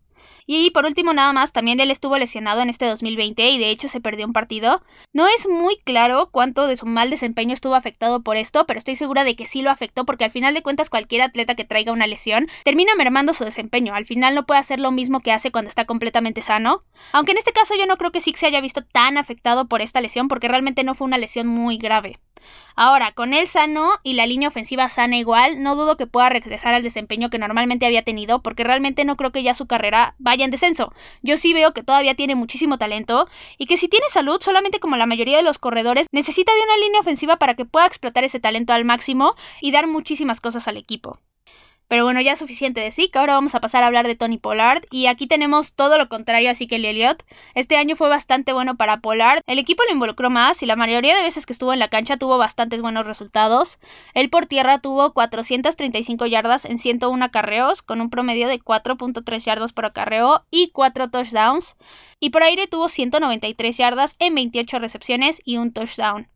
Y 0.45 0.71
por 0.71 0.85
último, 0.85 1.13
nada 1.13 1.33
más, 1.33 1.51
también 1.51 1.79
él 1.79 1.91
estuvo 1.91 2.17
lesionado 2.17 2.61
en 2.61 2.69
este 2.69 2.85
2020 2.85 3.49
y 3.49 3.57
de 3.57 3.69
hecho 3.69 3.87
se 3.87 3.99
perdió 3.99 4.25
un 4.25 4.33
partido. 4.33 4.81
No 5.13 5.27
es 5.27 5.47
muy 5.47 5.77
claro 5.77 6.29
cuánto 6.31 6.67
de 6.67 6.77
su 6.77 6.85
mal 6.85 7.09
desempeño 7.09 7.53
estuvo 7.53 7.75
afectado 7.75 8.21
por 8.21 8.37
esto, 8.37 8.65
pero 8.65 8.77
estoy 8.77 8.95
segura 8.95 9.23
de 9.23 9.35
que 9.35 9.47
sí 9.47 9.61
lo 9.61 9.71
afectó 9.71 10.05
porque 10.05 10.23
al 10.23 10.31
final 10.31 10.53
de 10.53 10.61
cuentas 10.63 10.89
cualquier 10.89 11.21
atleta 11.21 11.55
que 11.55 11.65
traiga 11.65 11.91
una 11.91 12.07
lesión 12.07 12.47
termina 12.63 12.95
mermando 12.95 13.33
su 13.33 13.43
desempeño. 13.43 13.93
Al 13.93 14.05
final 14.05 14.35
no 14.35 14.45
puede 14.45 14.59
hacer 14.59 14.79
lo 14.79 14.91
mismo 14.91 15.19
que 15.19 15.31
hace 15.31 15.51
cuando 15.51 15.69
está 15.69 15.85
completamente 15.85 16.41
sano. 16.41 16.83
Aunque 17.11 17.31
en 17.31 17.37
este 17.37 17.51
caso 17.51 17.75
yo 17.77 17.85
no 17.85 17.97
creo 17.97 18.11
que 18.11 18.21
Six 18.21 18.39
se 18.39 18.47
haya 18.47 18.61
visto 18.61 18.83
tan 18.83 19.17
afectado 19.17 19.67
por 19.67 19.81
esta 19.81 20.01
lesión 20.01 20.27
porque 20.27 20.47
realmente 20.47 20.83
no 20.83 20.95
fue 20.95 21.05
una 21.05 21.17
lesión 21.17 21.47
muy 21.47 21.77
grave. 21.77 22.19
Ahora, 22.75 23.11
con 23.11 23.33
él 23.33 23.47
sano 23.47 23.93
y 24.03 24.13
la 24.13 24.27
línea 24.27 24.49
ofensiva 24.49 24.87
sana 24.89 25.17
igual, 25.17 25.63
no 25.63 25.75
dudo 25.75 25.97
que 25.97 26.05
pueda 26.05 26.29
regresar 26.29 26.75
al 26.75 26.83
desempeño 26.83 27.31
que 27.31 27.39
normalmente 27.39 27.87
había 27.87 28.03
tenido, 28.03 28.43
porque 28.43 28.63
realmente 28.63 29.03
no 29.03 29.17
creo 29.17 29.31
que 29.31 29.41
ya 29.41 29.55
su 29.55 29.65
carrera 29.65 30.13
vaya 30.19 30.45
en 30.45 30.51
descenso. 30.51 30.93
Yo 31.23 31.37
sí 31.37 31.53
veo 31.53 31.73
que 31.73 31.81
todavía 31.81 32.13
tiene 32.13 32.35
muchísimo 32.35 32.77
talento 32.77 33.27
y 33.57 33.65
que 33.65 33.77
si 33.77 33.87
tiene 33.87 34.05
salud, 34.09 34.39
solamente 34.41 34.79
como 34.79 34.95
la 34.95 35.07
mayoría 35.07 35.37
de 35.37 35.43
los 35.43 35.57
corredores, 35.57 36.07
necesita 36.11 36.53
de 36.53 36.61
una 36.61 36.77
línea 36.77 37.01
ofensiva 37.01 37.37
para 37.37 37.55
que 37.55 37.65
pueda 37.65 37.87
explotar 37.87 38.23
ese 38.23 38.39
talento 38.39 38.73
al 38.73 38.85
máximo 38.85 39.35
y 39.59 39.71
dar 39.71 39.87
muchísimas 39.87 40.39
cosas 40.39 40.67
al 40.67 40.77
equipo. 40.77 41.19
Pero 41.87 42.03
bueno, 42.03 42.19
ya 42.19 42.33
es 42.33 42.39
suficiente 42.39 42.81
de 42.81 42.91
Zeke, 42.91 43.17
ahora 43.17 43.35
vamos 43.35 43.55
a 43.55 43.61
pasar 43.61 43.83
a 43.83 43.87
hablar 43.87 44.07
de 44.07 44.15
Tony 44.15 44.37
Pollard 44.37 44.83
y 44.91 45.05
aquí 45.05 45.25
tenemos 45.25 45.73
todo 45.73 45.97
lo 45.97 46.09
contrario 46.09 46.51
a 46.51 46.55
Zeke 46.55 46.75
Elliott. 46.75 47.23
Este 47.55 47.77
año 47.77 47.95
fue 47.95 48.09
bastante 48.09 48.51
bueno 48.51 48.75
para 48.75 48.99
Pollard, 48.99 49.41
el 49.47 49.57
equipo 49.57 49.83
lo 49.85 49.93
involucró 49.93 50.29
más 50.29 50.61
y 50.61 50.65
la 50.65 50.75
mayoría 50.75 51.15
de 51.15 51.23
veces 51.23 51.45
que 51.45 51.53
estuvo 51.53 51.71
en 51.71 51.79
la 51.79 51.87
cancha 51.87 52.17
tuvo 52.17 52.37
bastantes 52.37 52.81
buenos 52.81 53.07
resultados. 53.07 53.79
Él 54.13 54.29
por 54.29 54.47
tierra 54.47 54.79
tuvo 54.79 55.13
435 55.13 56.25
yardas 56.25 56.65
en 56.65 56.77
101 56.77 57.23
acarreos 57.23 57.81
con 57.81 58.01
un 58.01 58.09
promedio 58.09 58.49
de 58.49 58.59
4.3 58.59 59.39
yardas 59.45 59.71
por 59.71 59.85
acarreo 59.85 60.43
y 60.51 60.71
4 60.71 61.09
touchdowns. 61.09 61.75
Y 62.19 62.31
por 62.31 62.43
aire 62.43 62.67
tuvo 62.67 62.89
193 62.89 63.77
yardas 63.77 64.15
en 64.19 64.35
28 64.35 64.79
recepciones 64.79 65.41
y 65.45 65.57
un 65.57 65.71
touchdown. 65.71 66.27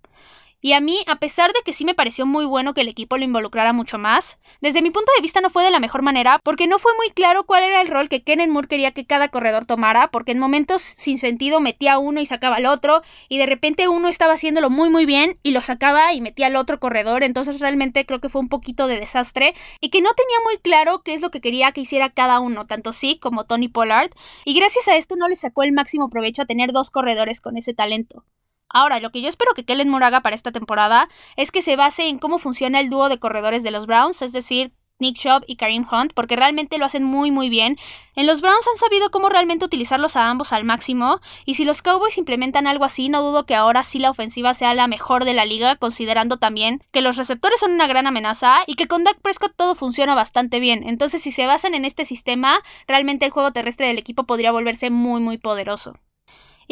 Y 0.63 0.74
a 0.74 0.80
mí, 0.80 1.00
a 1.08 1.15
pesar 1.15 1.53
de 1.53 1.62
que 1.65 1.74
sí 1.74 1.86
me 1.86 1.96
pareció 1.96 2.27
muy 2.27 2.46
bueno 2.46 2.75
que 2.75 2.82
el 2.82 2.88
equipo 2.88 3.18
lo 3.18 3.24
involucrara 3.24 3.74
mucho 3.74 3.98
más, 3.98 4.38
desde 4.62 4.84
mi 4.84 4.91
punto 4.91 5.12
de 5.15 5.22
vista 5.24 5.41
no 5.41 5.50
fue 5.50 5.63
de 5.63 5.72
la 5.72 5.80
mejor 5.80 6.03
manera 6.03 6.39
porque 6.44 6.68
no 6.68 6.77
fue 6.77 6.91
muy 6.98 7.10
claro 7.10 7.46
cuál 7.46 7.63
era 7.63 7.82
el 7.82 7.88
rol 7.88 8.10
que 8.10 8.24
Kenen 8.24 8.51
Moore 8.51 8.68
quería 8.68 8.91
que 8.91 9.08
cada 9.08 9.30
corredor 9.30 9.65
tomara, 9.65 10.12
porque 10.12 10.34
en 10.34 10.39
momentos 10.39 10.84
sin 10.84 11.18
sentido 11.18 11.60
metía 11.60 11.98
uno 11.98 12.22
y 12.22 12.27
sacaba 12.27 12.58
al 12.58 12.68
otro, 12.68 13.01
y 13.27 13.39
de 13.39 13.48
repente 13.48 13.88
uno 13.88 14.08
estaba 14.08 14.34
haciéndolo 14.34 14.70
muy 14.70 14.91
muy 14.91 15.08
bien 15.08 15.39
y 15.41 15.51
lo 15.51 15.62
sacaba 15.63 16.13
y 16.13 16.22
metía 16.22 16.46
al 16.46 16.56
otro 16.56 16.80
corredor, 16.80 17.24
entonces 17.24 17.60
realmente 17.60 18.06
creo 18.06 18.22
que 18.22 18.30
fue 18.30 18.41
un 18.41 18.50
poquito 18.50 18.86
de 18.86 19.00
desastre 19.00 19.56
y 19.80 19.89
que 19.89 20.01
no 20.01 20.13
tenía 20.13 20.38
muy 20.46 20.58
claro 20.58 21.01
qué 21.01 21.15
es 21.15 21.22
lo 21.22 21.32
que 21.32 21.41
quería 21.41 21.72
que 21.72 21.82
hiciera 21.82 22.12
cada 22.12 22.39
uno, 22.39 22.68
tanto 22.68 22.94
sí 22.94 23.18
como 23.20 23.46
Tony 23.46 23.68
Pollard, 23.68 24.12
y 24.46 24.53
gracias 24.53 24.88
a 24.88 24.96
esto 24.96 25.15
no 25.15 25.27
le 25.27 25.36
sacó 25.36 25.63
el 25.63 25.72
máximo 25.72 26.10
provecho 26.10 26.44
a 26.44 26.46
tener 26.46 26.72
dos 26.72 26.91
corredores 26.91 27.41
con 27.41 27.58
ese 27.58 27.74
talento. 27.74 28.25
Ahora, 28.74 29.00
lo 29.00 29.12
que 29.12 29.22
yo 29.22 29.30
espero 29.30 29.54
que 29.54 29.66
Kellen 29.66 29.90
Moore 29.90 30.06
haga 30.06 30.22
para 30.22 30.36
esta 30.36 30.51
temporada 30.51 31.08
es 31.36 31.51
que 31.51 31.62
se 31.62 31.75
base 31.75 32.08
en 32.08 32.20
cómo 32.20 32.40
funciona 32.40 32.80
el 32.80 32.90
dúo 32.90 33.10
de 33.10 33.20
corredores 33.20 33.63
de 33.63 33.72
los 33.72 33.86
Browns, 33.86 34.22
es 34.22 34.32
decir, 34.32 34.74
Nick 35.01 35.18
Chubb 35.18 35.44
y 35.48 35.56
Kareem 35.58 35.86
Hunt, 35.92 36.13
porque 36.13 36.36
realmente 36.36 36.78
lo 36.78 36.86
hacen 36.86 37.04
muy 37.04 37.32
muy 37.32 37.50
bien. 37.50 37.78
En 38.16 38.28
los 38.28 38.40
Browns 38.40 38.68
han 38.72 38.78
sabido 38.78 39.10
cómo 39.10 39.30
realmente 39.30 39.66
utilizarlos 39.66 40.16
a 40.16 40.30
ambos 40.30 40.54
al 40.54 40.63
máximo, 40.63 41.20
y 41.44 41.56
si 41.56 41.66
los 41.66 41.82
Cowboys 41.82 42.18
implementan 42.18 42.68
algo 42.68 42.86
así, 42.86 43.10
no 43.10 43.22
dudo 43.24 43.46
que 43.46 43.56
ahora 43.56 43.84
sí 43.84 44.00
la 44.00 44.12
ofensiva 44.12 44.54
sea 44.54 44.74
la 44.74 44.88
mejor 44.88 45.25
de 45.25 45.34
la 45.34 45.44
liga, 45.44 45.75
considerando 45.75 46.38
también 46.38 46.82
que 46.92 47.01
los 47.01 47.18
receptores 47.18 47.60
son 47.60 47.72
una 47.72 47.88
gran 47.88 48.08
amenaza 48.08 48.60
y 48.68 48.75
que 48.75 48.88
con 48.88 49.04
Dak 49.04 49.20
Prescott 49.22 49.56
todo 49.56 49.75
funciona 49.75 50.16
bastante 50.16 50.60
bien. 50.60 50.88
Entonces, 50.88 51.22
si 51.22 51.32
se 51.32 51.48
basan 51.48 51.74
en 51.74 51.84
este 51.84 52.06
sistema, 52.06 52.60
realmente 52.88 53.25
el 53.25 53.32
juego 53.32 53.51
terrestre 53.51 53.88
del 53.88 53.98
equipo 53.98 54.25
podría 54.25 54.51
volverse 54.51 54.92
muy 54.92 55.20
muy 55.20 55.38
poderoso. 55.38 55.96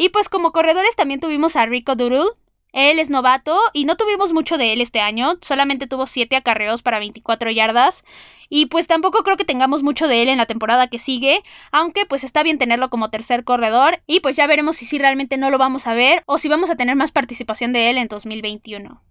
Y 0.00 0.08
pues 0.08 0.30
como 0.30 0.50
corredores 0.50 0.96
también 0.96 1.20
tuvimos 1.20 1.56
a 1.56 1.66
Rico 1.66 1.94
Durul, 1.94 2.30
él 2.72 2.98
es 2.98 3.10
novato 3.10 3.54
y 3.74 3.84
no 3.84 3.98
tuvimos 3.98 4.32
mucho 4.32 4.56
de 4.56 4.72
él 4.72 4.80
este 4.80 4.98
año, 4.98 5.34
solamente 5.42 5.86
tuvo 5.86 6.06
7 6.06 6.36
acarreos 6.36 6.80
para 6.80 6.98
24 6.98 7.50
yardas 7.50 8.02
y 8.48 8.64
pues 8.64 8.86
tampoco 8.86 9.22
creo 9.24 9.36
que 9.36 9.44
tengamos 9.44 9.82
mucho 9.82 10.08
de 10.08 10.22
él 10.22 10.30
en 10.30 10.38
la 10.38 10.46
temporada 10.46 10.88
que 10.88 10.98
sigue, 10.98 11.42
aunque 11.70 12.06
pues 12.06 12.24
está 12.24 12.42
bien 12.42 12.56
tenerlo 12.56 12.88
como 12.88 13.10
tercer 13.10 13.44
corredor 13.44 14.00
y 14.06 14.20
pues 14.20 14.36
ya 14.36 14.46
veremos 14.46 14.76
si 14.76 14.86
sí 14.86 14.98
realmente 14.98 15.36
no 15.36 15.50
lo 15.50 15.58
vamos 15.58 15.86
a 15.86 15.92
ver 15.92 16.22
o 16.24 16.38
si 16.38 16.48
vamos 16.48 16.70
a 16.70 16.76
tener 16.76 16.96
más 16.96 17.12
participación 17.12 17.74
de 17.74 17.90
él 17.90 17.98
en 17.98 18.08
2021. 18.08 19.02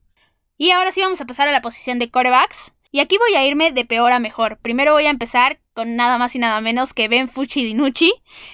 Y 0.58 0.72
ahora 0.72 0.92
sí 0.92 1.02
vamos 1.02 1.22
a 1.22 1.26
pasar 1.26 1.48
a 1.48 1.52
la 1.52 1.62
posición 1.62 2.00
de 2.00 2.10
corebacks. 2.10 2.74
Y 2.92 3.02
aquí 3.02 3.20
voy 3.20 3.36
a 3.36 3.46
irme 3.46 3.72
de 3.72 3.86
peor 3.86 4.12
a 4.12 4.20
mejor. 4.20 4.58
Primero 4.58 4.94
voy 4.94 5.06
a 5.06 5.12
empezar 5.12 5.60
con 5.80 5.96
nada 5.96 6.18
más 6.18 6.36
y 6.36 6.40
nada 6.40 6.60
menos 6.60 6.94
que 6.94 7.08
Ben 7.08 7.30
Fucci 7.30 7.64
Dinucci. 7.64 8.12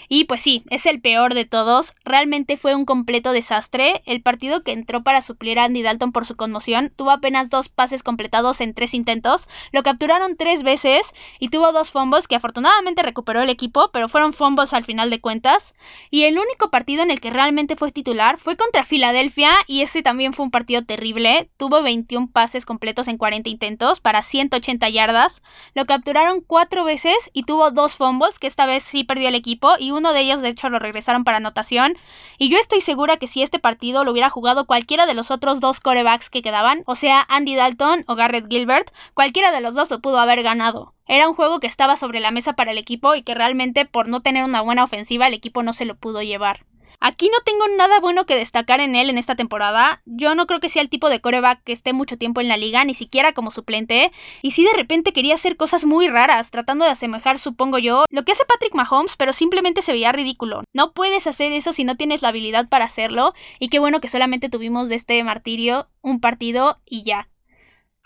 Y 0.09 0.25
pues 0.25 0.43
sí, 0.43 0.63
es 0.69 0.85
el 0.85 1.01
peor 1.01 1.33
de 1.33 1.45
todos. 1.45 1.95
Realmente 2.03 2.55
fue 2.55 2.75
un 2.75 2.85
completo 2.85 3.31
desastre. 3.31 4.03
El 4.05 4.21
partido 4.21 4.61
que 4.61 4.73
entró 4.73 5.01
para 5.01 5.23
suplir 5.23 5.57
a 5.57 5.63
Andy 5.63 5.81
Dalton 5.81 6.11
por 6.11 6.27
su 6.27 6.35
conmoción 6.35 6.93
tuvo 6.95 7.09
apenas 7.09 7.49
dos 7.49 7.67
pases 7.67 8.03
completados 8.03 8.61
en 8.61 8.75
tres 8.75 8.93
intentos. 8.93 9.49
Lo 9.71 9.81
capturaron 9.81 10.37
tres 10.37 10.61
veces 10.61 11.13
y 11.39 11.49
tuvo 11.49 11.71
dos 11.71 11.89
fumbles 11.89 12.27
que 12.27 12.35
afortunadamente 12.35 13.01
recuperó 13.01 13.41
el 13.41 13.49
equipo, 13.49 13.89
pero 13.91 14.07
fueron 14.07 14.31
fumbles 14.31 14.75
al 14.75 14.85
final 14.85 15.09
de 15.09 15.19
cuentas. 15.19 15.73
Y 16.11 16.25
el 16.25 16.37
único 16.37 16.69
partido 16.69 17.01
en 17.01 17.09
el 17.09 17.21
que 17.21 17.31
realmente 17.31 17.75
fue 17.75 17.89
titular 17.89 18.37
fue 18.37 18.55
contra 18.55 18.83
Filadelfia 18.83 19.51
y 19.65 19.81
ese 19.81 20.03
también 20.03 20.33
fue 20.33 20.45
un 20.45 20.51
partido 20.51 20.85
terrible. 20.85 21.49
Tuvo 21.57 21.81
21 21.81 22.29
pases 22.31 22.67
completos 22.67 23.07
en 23.07 23.17
40 23.17 23.49
intentos 23.49 23.99
para 23.99 24.21
180 24.21 24.87
yardas. 24.89 25.41
Lo 25.73 25.87
capturaron 25.87 26.41
cuatro 26.41 26.83
veces 26.83 27.14
y 27.33 27.43
tuvo 27.43 27.71
dos 27.71 27.95
fumbles 27.95 28.39
que 28.39 28.47
esta 28.47 28.65
vez 28.65 28.83
sí 28.83 29.03
perdió 29.03 29.27
el 29.27 29.35
equipo 29.35 29.73
y 29.79 29.91
uno 29.91 30.13
de 30.13 30.21
ellos 30.21 30.41
de 30.41 30.49
hecho 30.49 30.69
lo 30.69 30.79
regresaron 30.79 31.23
para 31.23 31.37
anotación. 31.37 31.97
Y 32.37 32.49
yo 32.49 32.57
estoy 32.57 32.81
segura 32.81 33.17
que 33.17 33.27
si 33.27 33.41
este 33.41 33.59
partido 33.59 34.03
lo 34.03 34.11
hubiera 34.11 34.29
jugado 34.29 34.65
cualquiera 34.65 35.05
de 35.05 35.13
los 35.13 35.31
otros 35.31 35.59
dos 35.59 35.79
corebacks 35.79 36.29
que 36.29 36.41
quedaban, 36.41 36.83
o 36.85 36.95
sea 36.95 37.25
Andy 37.29 37.55
Dalton 37.55 38.05
o 38.07 38.15
Garrett 38.15 38.47
Gilbert, 38.49 38.91
cualquiera 39.13 39.51
de 39.51 39.61
los 39.61 39.75
dos 39.75 39.89
lo 39.89 39.99
pudo 39.99 40.19
haber 40.19 40.43
ganado. 40.43 40.93
Era 41.07 41.29
un 41.29 41.35
juego 41.35 41.59
que 41.59 41.67
estaba 41.67 41.95
sobre 41.95 42.19
la 42.19 42.31
mesa 42.31 42.53
para 42.53 42.71
el 42.71 42.77
equipo 42.77 43.15
y 43.15 43.23
que 43.23 43.35
realmente 43.35 43.85
por 43.85 44.07
no 44.07 44.21
tener 44.21 44.43
una 44.43 44.61
buena 44.61 44.83
ofensiva 44.83 45.27
el 45.27 45.33
equipo 45.33 45.63
no 45.63 45.73
se 45.73 45.85
lo 45.85 45.95
pudo 45.95 46.21
llevar. 46.21 46.65
Aquí 46.99 47.29
no 47.29 47.39
tengo 47.43 47.65
nada 47.77 47.99
bueno 47.99 48.25
que 48.25 48.35
destacar 48.35 48.79
en 48.79 48.95
él 48.95 49.09
en 49.09 49.17
esta 49.17 49.35
temporada. 49.35 50.01
Yo 50.05 50.35
no 50.35 50.47
creo 50.47 50.59
que 50.59 50.69
sea 50.69 50.81
el 50.81 50.89
tipo 50.89 51.09
de 51.09 51.21
coreback 51.21 51.63
que 51.63 51.73
esté 51.73 51.93
mucho 51.93 52.17
tiempo 52.17 52.41
en 52.41 52.47
la 52.47 52.57
liga, 52.57 52.83
ni 52.85 52.93
siquiera 52.93 53.33
como 53.33 53.51
suplente. 53.51 54.11
Y 54.41 54.51
si 54.51 54.63
de 54.63 54.73
repente 54.73 55.13
quería 55.13 55.35
hacer 55.35 55.57
cosas 55.57 55.85
muy 55.85 56.07
raras, 56.07 56.51
tratando 56.51 56.85
de 56.85 56.91
asemejar, 56.91 57.39
supongo 57.39 57.77
yo, 57.77 58.05
lo 58.09 58.23
que 58.23 58.31
hace 58.31 58.45
Patrick 58.45 58.73
Mahomes, 58.73 59.15
pero 59.17 59.33
simplemente 59.33 59.81
se 59.81 59.91
veía 59.91 60.11
ridículo. 60.11 60.63
No 60.73 60.93
puedes 60.93 61.27
hacer 61.27 61.51
eso 61.51 61.73
si 61.73 61.83
no 61.83 61.95
tienes 61.95 62.21
la 62.21 62.29
habilidad 62.29 62.67
para 62.69 62.85
hacerlo. 62.85 63.33
Y 63.59 63.69
qué 63.69 63.79
bueno 63.79 63.99
que 63.99 64.09
solamente 64.09 64.49
tuvimos 64.49 64.89
de 64.89 64.95
este 64.95 65.23
martirio 65.23 65.87
un 66.01 66.19
partido 66.19 66.79
y 66.85 67.03
ya. 67.03 67.29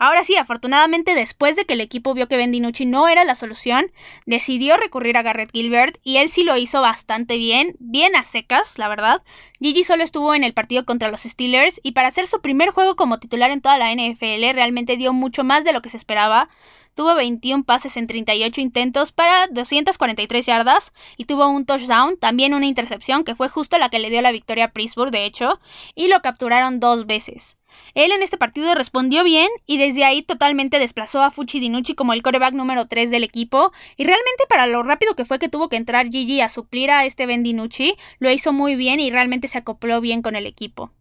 Ahora 0.01 0.24
sí, 0.24 0.38
afortunadamente 0.38 1.13
después 1.13 1.58
de 1.58 1.65
que 1.65 1.74
el 1.74 1.82
equipo 1.82 2.13
vio 2.13 2.29
que 2.29 2.38
Ben 2.38 2.53
DiNucci 2.53 2.86
no 2.86 3.10
era 3.10 3.25
la 3.25 3.36
solución, 3.36 3.91
decidió 4.25 4.77
recurrir 4.77 5.18
a 5.18 5.24
Garrett 5.24 5.51
Gilbert 5.51 5.98
y 6.06 6.18
él 6.18 6.29
sí 6.29 6.46
lo 6.46 6.56
hizo 6.56 6.79
bastante 6.79 7.38
bien, 7.38 7.75
bien 7.79 8.15
a 8.15 8.24
secas, 8.24 8.77
la 8.77 8.88
verdad. 8.88 9.22
Gigi 9.60 9.84
solo 9.84 10.06
estuvo 10.06 10.34
en 10.34 10.46
el 10.46 10.53
partido 10.53 10.86
contra 10.86 11.10
los 11.10 11.24
Steelers 11.24 11.82
y 11.84 11.91
para 11.91 12.08
hacer 12.08 12.27
su 12.27 12.39
primer 12.39 12.70
juego 12.70 12.96
como 12.96 13.20
titular 13.20 13.51
en 13.51 13.60
toda 13.60 13.77
la 13.77 13.91
NFL 13.94 14.53
realmente 14.53 14.96
dio 14.96 15.12
mucho 15.12 15.44
más 15.44 15.65
de 15.65 15.74
lo 15.74 15.82
que 15.82 15.89
se 15.89 15.98
esperaba. 15.98 16.48
Tuvo 16.96 17.13
21 17.15 17.65
pases 17.65 17.98
en 17.98 18.08
38 18.08 18.62
intentos 18.62 19.12
para 19.12 19.48
243 19.48 20.46
yardas 20.46 20.94
y 21.18 21.25
tuvo 21.25 21.50
un 21.50 21.65
touchdown, 21.65 22.18
también 22.18 22.53
una 22.53 22.68
intercepción 22.68 23.25
que 23.25 23.36
fue 23.36 23.50
justo 23.50 23.77
la 23.77 23.89
que 23.89 24.00
le 24.00 24.10
dio 24.10 24.22
la 24.22 24.32
victoria 24.32 24.65
a 24.65 24.72
Pittsburgh, 24.72 25.12
de 25.12 25.25
hecho, 25.25 25.60
y 25.94 26.08
lo 26.08 26.22
capturaron 26.22 26.79
dos 26.79 27.06
veces. 27.06 27.58
Él 27.93 28.11
en 28.11 28.23
este 28.23 28.38
partido 28.38 28.75
respondió 28.75 29.23
bien 29.23 29.49
y 29.65 29.77
desde 29.77 30.03
ahí 30.03 30.21
totalmente 30.21 30.79
desplazó 30.79 31.21
a 31.21 31.31
Fuchi 31.31 31.59
Dinucci 31.59 31.95
como 31.95 32.13
el 32.13 32.21
coreback 32.21 32.53
número 32.53 32.88
3 32.88 33.11
del 33.11 33.23
equipo. 33.23 33.71
Y 33.97 34.03
realmente 34.03 34.45
para 34.47 34.67
lo 34.67 34.83
rápido 34.83 35.15
que 35.15 35.25
fue 35.25 35.39
que 35.39 35.49
tuvo 35.49 35.69
que 35.69 35.77
entrar 35.77 36.09
Gigi 36.09 36.41
a 36.41 36.49
suplir 36.49 36.91
a 36.91 37.05
este 37.05 37.25
Ben 37.25 37.43
Dinucci, 37.43 37.95
lo 38.19 38.31
hizo 38.31 38.53
muy 38.53 38.75
bien 38.75 38.99
y 38.99 39.11
realmente 39.11 39.47
se 39.47 39.57
acopló 39.57 40.01
bien 40.01 40.21
con 40.21 40.35
el 40.35 40.45
equipo. 40.45 40.91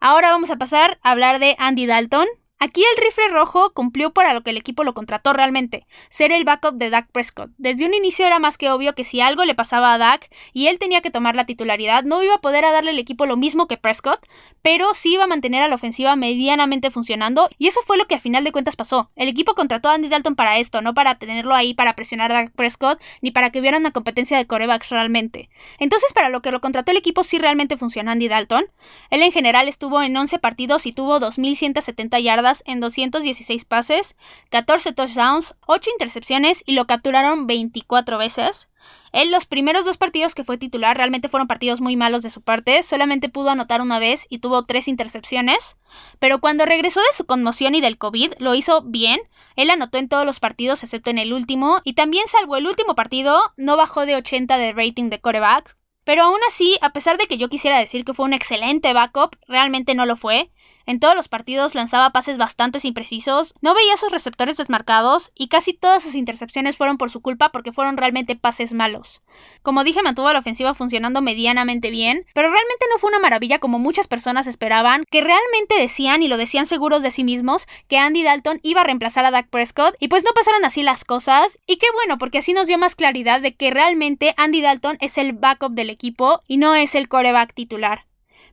Ahora 0.00 0.30
vamos 0.30 0.50
a 0.50 0.56
pasar 0.56 0.98
a 1.02 1.10
hablar 1.10 1.40
de 1.40 1.56
Andy 1.58 1.86
Dalton. 1.86 2.26
Aquí 2.60 2.82
el 2.82 3.04
rifle 3.04 3.28
rojo 3.28 3.72
cumplió 3.72 4.12
para 4.12 4.34
lo 4.34 4.42
que 4.42 4.50
el 4.50 4.56
equipo 4.56 4.82
lo 4.82 4.92
contrató 4.92 5.32
realmente, 5.32 5.86
ser 6.08 6.32
el 6.32 6.42
backup 6.42 6.74
de 6.74 6.90
Dak 6.90 7.08
Prescott. 7.12 7.52
Desde 7.56 7.86
un 7.86 7.94
inicio 7.94 8.26
era 8.26 8.40
más 8.40 8.58
que 8.58 8.68
obvio 8.68 8.96
que 8.96 9.04
si 9.04 9.20
algo 9.20 9.44
le 9.44 9.54
pasaba 9.54 9.94
a 9.94 9.98
Dak 9.98 10.28
y 10.52 10.66
él 10.66 10.80
tenía 10.80 11.00
que 11.00 11.12
tomar 11.12 11.36
la 11.36 11.46
titularidad, 11.46 12.02
no 12.02 12.20
iba 12.20 12.34
a 12.34 12.40
poder 12.40 12.64
darle 12.64 12.90
al 12.90 12.98
equipo 12.98 13.26
lo 13.26 13.36
mismo 13.36 13.68
que 13.68 13.76
Prescott, 13.76 14.26
pero 14.60 14.92
sí 14.94 15.12
iba 15.12 15.24
a 15.24 15.28
mantener 15.28 15.62
a 15.62 15.68
la 15.68 15.76
ofensiva 15.76 16.16
medianamente 16.16 16.90
funcionando 16.90 17.48
y 17.58 17.68
eso 17.68 17.78
fue 17.86 17.96
lo 17.96 18.06
que 18.06 18.16
a 18.16 18.18
final 18.18 18.42
de 18.42 18.50
cuentas 18.50 18.74
pasó. 18.74 19.12
El 19.14 19.28
equipo 19.28 19.54
contrató 19.54 19.88
a 19.88 19.94
Andy 19.94 20.08
Dalton 20.08 20.34
para 20.34 20.58
esto, 20.58 20.82
no 20.82 20.94
para 20.94 21.14
tenerlo 21.14 21.54
ahí 21.54 21.74
para 21.74 21.94
presionar 21.94 22.32
a 22.32 22.34
Dak 22.34 22.52
Prescott 22.56 23.00
ni 23.22 23.30
para 23.30 23.50
que 23.50 23.60
hubiera 23.60 23.78
una 23.78 23.92
competencia 23.92 24.36
de 24.36 24.48
corebacks 24.48 24.88
realmente. 24.88 25.48
Entonces 25.78 26.12
para 26.12 26.28
lo 26.28 26.42
que 26.42 26.50
lo 26.50 26.60
contrató 26.60 26.90
el 26.90 26.96
equipo 26.96 27.22
sí 27.22 27.38
realmente 27.38 27.76
funcionó 27.76 28.10
Andy 28.10 28.26
Dalton. 28.26 28.66
Él 29.10 29.22
en 29.22 29.30
general 29.30 29.68
estuvo 29.68 30.02
en 30.02 30.16
11 30.16 30.40
partidos 30.40 30.86
y 30.86 30.92
tuvo 30.92 31.20
2170 31.20 32.18
yardas 32.18 32.47
en 32.64 32.80
216 32.80 33.64
pases, 33.64 34.16
14 34.50 34.92
touchdowns, 34.92 35.54
8 35.66 35.90
intercepciones 35.90 36.62
y 36.66 36.72
lo 36.72 36.86
capturaron 36.86 37.46
24 37.46 38.18
veces. 38.18 38.68
En 39.12 39.30
los 39.30 39.46
primeros 39.46 39.84
dos 39.84 39.96
partidos 39.96 40.34
que 40.34 40.44
fue 40.44 40.58
titular 40.58 40.96
realmente 40.96 41.28
fueron 41.28 41.48
partidos 41.48 41.80
muy 41.80 41.96
malos 41.96 42.22
de 42.22 42.30
su 42.30 42.42
parte, 42.42 42.82
solamente 42.82 43.28
pudo 43.28 43.50
anotar 43.50 43.80
una 43.80 43.98
vez 43.98 44.26
y 44.28 44.38
tuvo 44.38 44.62
tres 44.62 44.88
intercepciones, 44.88 45.76
pero 46.18 46.40
cuando 46.40 46.66
regresó 46.66 47.00
de 47.00 47.16
su 47.16 47.26
conmoción 47.26 47.74
y 47.74 47.80
del 47.80 47.98
COVID 47.98 48.34
lo 48.38 48.54
hizo 48.54 48.82
bien, 48.82 49.20
él 49.56 49.70
anotó 49.70 49.98
en 49.98 50.08
todos 50.08 50.24
los 50.24 50.40
partidos 50.40 50.82
excepto 50.82 51.10
en 51.10 51.18
el 51.18 51.32
último 51.32 51.80
y 51.84 51.94
también 51.94 52.26
salvo 52.28 52.56
el 52.56 52.66
último 52.66 52.94
partido 52.94 53.40
no 53.56 53.76
bajó 53.76 54.06
de 54.06 54.16
80 54.16 54.58
de 54.58 54.72
rating 54.72 55.08
de 55.10 55.20
coreback, 55.20 55.78
pero 56.08 56.22
aún 56.22 56.40
así, 56.48 56.78
a 56.80 56.94
pesar 56.94 57.18
de 57.18 57.26
que 57.26 57.36
yo 57.36 57.50
quisiera 57.50 57.78
decir 57.78 58.02
que 58.02 58.14
fue 58.14 58.24
un 58.24 58.32
excelente 58.32 58.94
backup, 58.94 59.36
realmente 59.46 59.94
no 59.94 60.06
lo 60.06 60.16
fue. 60.16 60.50
En 60.88 61.00
todos 61.00 61.14
los 61.14 61.28
partidos 61.28 61.74
lanzaba 61.74 62.12
pases 62.12 62.38
bastante 62.38 62.78
imprecisos, 62.82 63.52
no 63.60 63.74
veía 63.74 63.98
sus 63.98 64.10
receptores 64.10 64.56
desmarcados 64.56 65.32
y 65.34 65.48
casi 65.48 65.74
todas 65.74 66.02
sus 66.02 66.14
intercepciones 66.14 66.78
fueron 66.78 66.96
por 66.96 67.10
su 67.10 67.20
culpa 67.20 67.50
porque 67.50 67.72
fueron 67.72 67.98
realmente 67.98 68.36
pases 68.36 68.72
malos. 68.72 69.20
Como 69.60 69.84
dije, 69.84 70.02
mantuvo 70.02 70.32
la 70.32 70.38
ofensiva 70.38 70.72
funcionando 70.72 71.20
medianamente 71.20 71.90
bien, 71.90 72.24
pero 72.32 72.48
realmente 72.48 72.86
no 72.90 72.98
fue 72.98 73.10
una 73.10 73.18
maravilla 73.18 73.58
como 73.58 73.78
muchas 73.78 74.06
personas 74.06 74.46
esperaban, 74.46 75.04
que 75.10 75.20
realmente 75.20 75.74
decían 75.78 76.22
y 76.22 76.28
lo 76.28 76.38
decían 76.38 76.64
seguros 76.64 77.02
de 77.02 77.10
sí 77.10 77.22
mismos 77.22 77.66
que 77.86 77.98
Andy 77.98 78.22
Dalton 78.22 78.58
iba 78.62 78.80
a 78.80 78.84
reemplazar 78.84 79.26
a 79.26 79.30
Dak 79.30 79.50
Prescott 79.50 79.94
y 80.00 80.08
pues 80.08 80.24
no 80.24 80.30
pasaron 80.34 80.64
así 80.64 80.82
las 80.82 81.04
cosas 81.04 81.58
y 81.66 81.76
qué 81.76 81.88
bueno 81.96 82.16
porque 82.16 82.38
así 82.38 82.54
nos 82.54 82.66
dio 82.66 82.78
más 82.78 82.94
claridad 82.94 83.42
de 83.42 83.54
que 83.54 83.70
realmente 83.70 84.32
Andy 84.38 84.62
Dalton 84.62 84.96
es 85.00 85.18
el 85.18 85.34
backup 85.34 85.74
del 85.74 85.90
equipo 85.90 86.40
y 86.48 86.56
no 86.56 86.74
es 86.74 86.94
el 86.94 87.08
coreback 87.08 87.52
titular. 87.52 88.07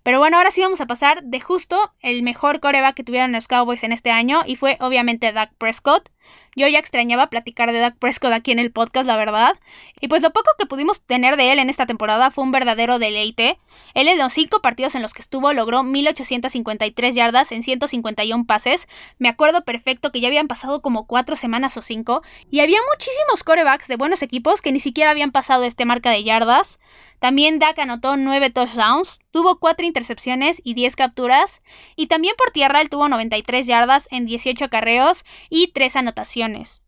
Pero 0.05 0.19
bueno, 0.19 0.37
ahora 0.37 0.51
sí 0.51 0.61
vamos 0.61 0.81
a 0.81 0.85
pasar 0.85 1.23
de 1.23 1.41
justo 1.41 1.91
el 1.99 2.21
mejor 2.21 2.59
coreback 2.59 2.93
que 2.93 3.03
tuvieron 3.03 3.31
los 3.31 3.47
Cowboys 3.47 3.81
en 3.81 3.91
este 3.91 4.11
año 4.11 4.43
y 4.45 4.55
fue 4.55 4.77
obviamente 4.79 5.33
Dak 5.33 5.55
Prescott. 5.57 6.11
Yo 6.55 6.67
ya 6.67 6.77
extrañaba 6.77 7.31
platicar 7.31 7.71
de 7.71 7.79
Dak 7.79 7.97
Prescott 7.97 8.31
aquí 8.31 8.51
en 8.51 8.59
el 8.59 8.71
podcast, 8.71 9.07
la 9.07 9.17
verdad. 9.17 9.59
Y 9.99 10.07
pues 10.07 10.21
lo 10.21 10.31
poco 10.31 10.51
que 10.59 10.67
pudimos 10.67 11.01
tener 11.01 11.37
de 11.37 11.51
él 11.51 11.57
en 11.57 11.71
esta 11.71 11.87
temporada 11.87 12.29
fue 12.29 12.43
un 12.43 12.51
verdadero 12.51 12.99
deleite. 12.99 13.57
Él 13.95 14.07
en 14.07 14.19
los 14.19 14.31
cinco 14.31 14.61
partidos 14.61 14.93
en 14.93 15.01
los 15.01 15.15
que 15.15 15.23
estuvo 15.23 15.51
logró 15.53 15.81
1853 15.81 17.15
yardas 17.15 17.51
en 17.51 17.63
151 17.63 18.45
pases. 18.45 18.87
Me 19.17 19.27
acuerdo 19.27 19.65
perfecto 19.65 20.11
que 20.11 20.21
ya 20.21 20.27
habían 20.27 20.47
pasado 20.47 20.83
como 20.83 21.07
cuatro 21.07 21.35
semanas 21.35 21.77
o 21.77 21.81
cinco. 21.81 22.21
Y 22.51 22.59
había 22.59 22.79
muchísimos 22.91 23.43
corebacks 23.43 23.87
de 23.87 23.97
buenos 23.97 24.21
equipos 24.21 24.61
que 24.61 24.71
ni 24.71 24.79
siquiera 24.79 25.09
habían 25.09 25.31
pasado 25.31 25.63
este 25.63 25.85
marca 25.85 26.11
de 26.11 26.23
yardas. 26.23 26.79
También 27.19 27.59
Dak 27.59 27.79
anotó 27.79 28.17
9 28.17 28.49
touchdowns, 28.51 29.19
tuvo 29.35 29.59
4 29.59 29.85
intercepciones 29.85 30.61
y 30.63 30.75
10 30.75 30.95
capturas. 30.95 31.61
Y 31.97 32.07
también 32.07 32.35
por 32.37 32.51
tierra 32.51 32.79
él 32.79 32.87
tuvo 32.87 33.09
93 33.09 33.67
yardas 33.67 34.07
en 34.09 34.25
18 34.25 34.69
carreos 34.69 35.25
y 35.49 35.73
3 35.73 35.97
anotaciones. 35.97 36.81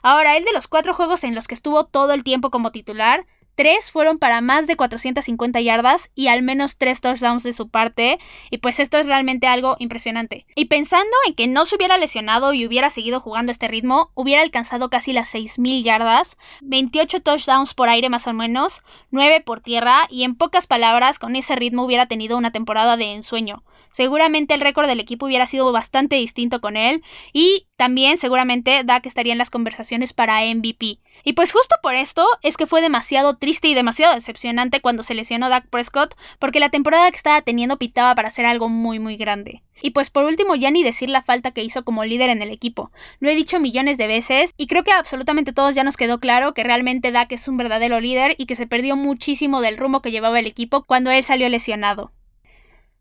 Ahora, 0.00 0.36
él 0.36 0.44
de 0.44 0.52
los 0.52 0.68
4 0.68 0.94
juegos 0.94 1.24
en 1.24 1.34
los 1.34 1.48
que 1.48 1.56
estuvo 1.56 1.86
todo 1.86 2.12
el 2.12 2.22
tiempo 2.22 2.52
como 2.52 2.70
titular, 2.70 3.26
tres 3.58 3.90
fueron 3.90 4.20
para 4.20 4.40
más 4.40 4.68
de 4.68 4.76
450 4.76 5.60
yardas 5.60 6.10
y 6.14 6.28
al 6.28 6.42
menos 6.42 6.76
tres 6.76 7.00
touchdowns 7.00 7.42
de 7.42 7.52
su 7.52 7.68
parte, 7.68 8.20
y 8.52 8.58
pues 8.58 8.78
esto 8.78 8.98
es 8.98 9.08
realmente 9.08 9.48
algo 9.48 9.74
impresionante. 9.80 10.46
Y 10.54 10.66
pensando 10.66 11.10
en 11.26 11.34
que 11.34 11.48
no 11.48 11.64
se 11.64 11.74
hubiera 11.74 11.98
lesionado 11.98 12.54
y 12.54 12.64
hubiera 12.64 12.88
seguido 12.88 13.18
jugando 13.18 13.50
este 13.50 13.66
ritmo, 13.66 14.12
hubiera 14.14 14.42
alcanzado 14.42 14.90
casi 14.90 15.12
las 15.12 15.34
6.000 15.34 15.82
yardas, 15.82 16.36
28 16.60 17.20
touchdowns 17.20 17.74
por 17.74 17.88
aire 17.88 18.08
más 18.08 18.28
o 18.28 18.32
menos, 18.32 18.82
9 19.10 19.40
por 19.40 19.58
tierra, 19.58 20.06
y 20.08 20.22
en 20.22 20.36
pocas 20.36 20.68
palabras, 20.68 21.18
con 21.18 21.34
ese 21.34 21.56
ritmo 21.56 21.82
hubiera 21.82 22.06
tenido 22.06 22.38
una 22.38 22.52
temporada 22.52 22.96
de 22.96 23.12
ensueño. 23.12 23.64
Seguramente 23.98 24.54
el 24.54 24.60
récord 24.60 24.86
del 24.86 25.00
equipo 25.00 25.26
hubiera 25.26 25.48
sido 25.48 25.72
bastante 25.72 26.14
distinto 26.14 26.60
con 26.60 26.76
él 26.76 27.02
y 27.32 27.66
también 27.74 28.16
seguramente 28.16 28.84
Dak 28.84 29.04
estaría 29.06 29.32
en 29.32 29.38
las 29.38 29.50
conversaciones 29.50 30.12
para 30.12 30.38
MVP. 30.42 31.00
Y 31.24 31.32
pues 31.32 31.50
justo 31.50 31.74
por 31.82 31.96
esto 31.96 32.24
es 32.42 32.56
que 32.56 32.68
fue 32.68 32.80
demasiado 32.80 33.38
triste 33.38 33.66
y 33.66 33.74
demasiado 33.74 34.14
decepcionante 34.14 34.80
cuando 34.80 35.02
se 35.02 35.14
lesionó 35.14 35.48
Dak 35.48 35.66
Prescott 35.68 36.14
porque 36.38 36.60
la 36.60 36.68
temporada 36.68 37.10
que 37.10 37.16
estaba 37.16 37.42
teniendo 37.42 37.76
pitaba 37.76 38.14
para 38.14 38.28
hacer 38.28 38.46
algo 38.46 38.68
muy 38.68 39.00
muy 39.00 39.16
grande. 39.16 39.64
Y 39.82 39.90
pues 39.90 40.10
por 40.10 40.26
último 40.26 40.54
ya 40.54 40.70
ni 40.70 40.84
decir 40.84 41.10
la 41.10 41.22
falta 41.22 41.50
que 41.50 41.64
hizo 41.64 41.84
como 41.84 42.04
líder 42.04 42.30
en 42.30 42.40
el 42.40 42.52
equipo. 42.52 42.92
Lo 43.18 43.28
he 43.28 43.34
dicho 43.34 43.58
millones 43.58 43.98
de 43.98 44.06
veces 44.06 44.54
y 44.56 44.68
creo 44.68 44.84
que 44.84 44.92
absolutamente 44.92 45.52
todos 45.52 45.74
ya 45.74 45.82
nos 45.82 45.96
quedó 45.96 46.20
claro 46.20 46.54
que 46.54 46.62
realmente 46.62 47.10
Dak 47.10 47.32
es 47.32 47.48
un 47.48 47.56
verdadero 47.56 47.98
líder 47.98 48.36
y 48.38 48.46
que 48.46 48.54
se 48.54 48.68
perdió 48.68 48.94
muchísimo 48.94 49.60
del 49.60 49.76
rumbo 49.76 50.02
que 50.02 50.12
llevaba 50.12 50.38
el 50.38 50.46
equipo 50.46 50.84
cuando 50.84 51.10
él 51.10 51.24
salió 51.24 51.48
lesionado. 51.48 52.12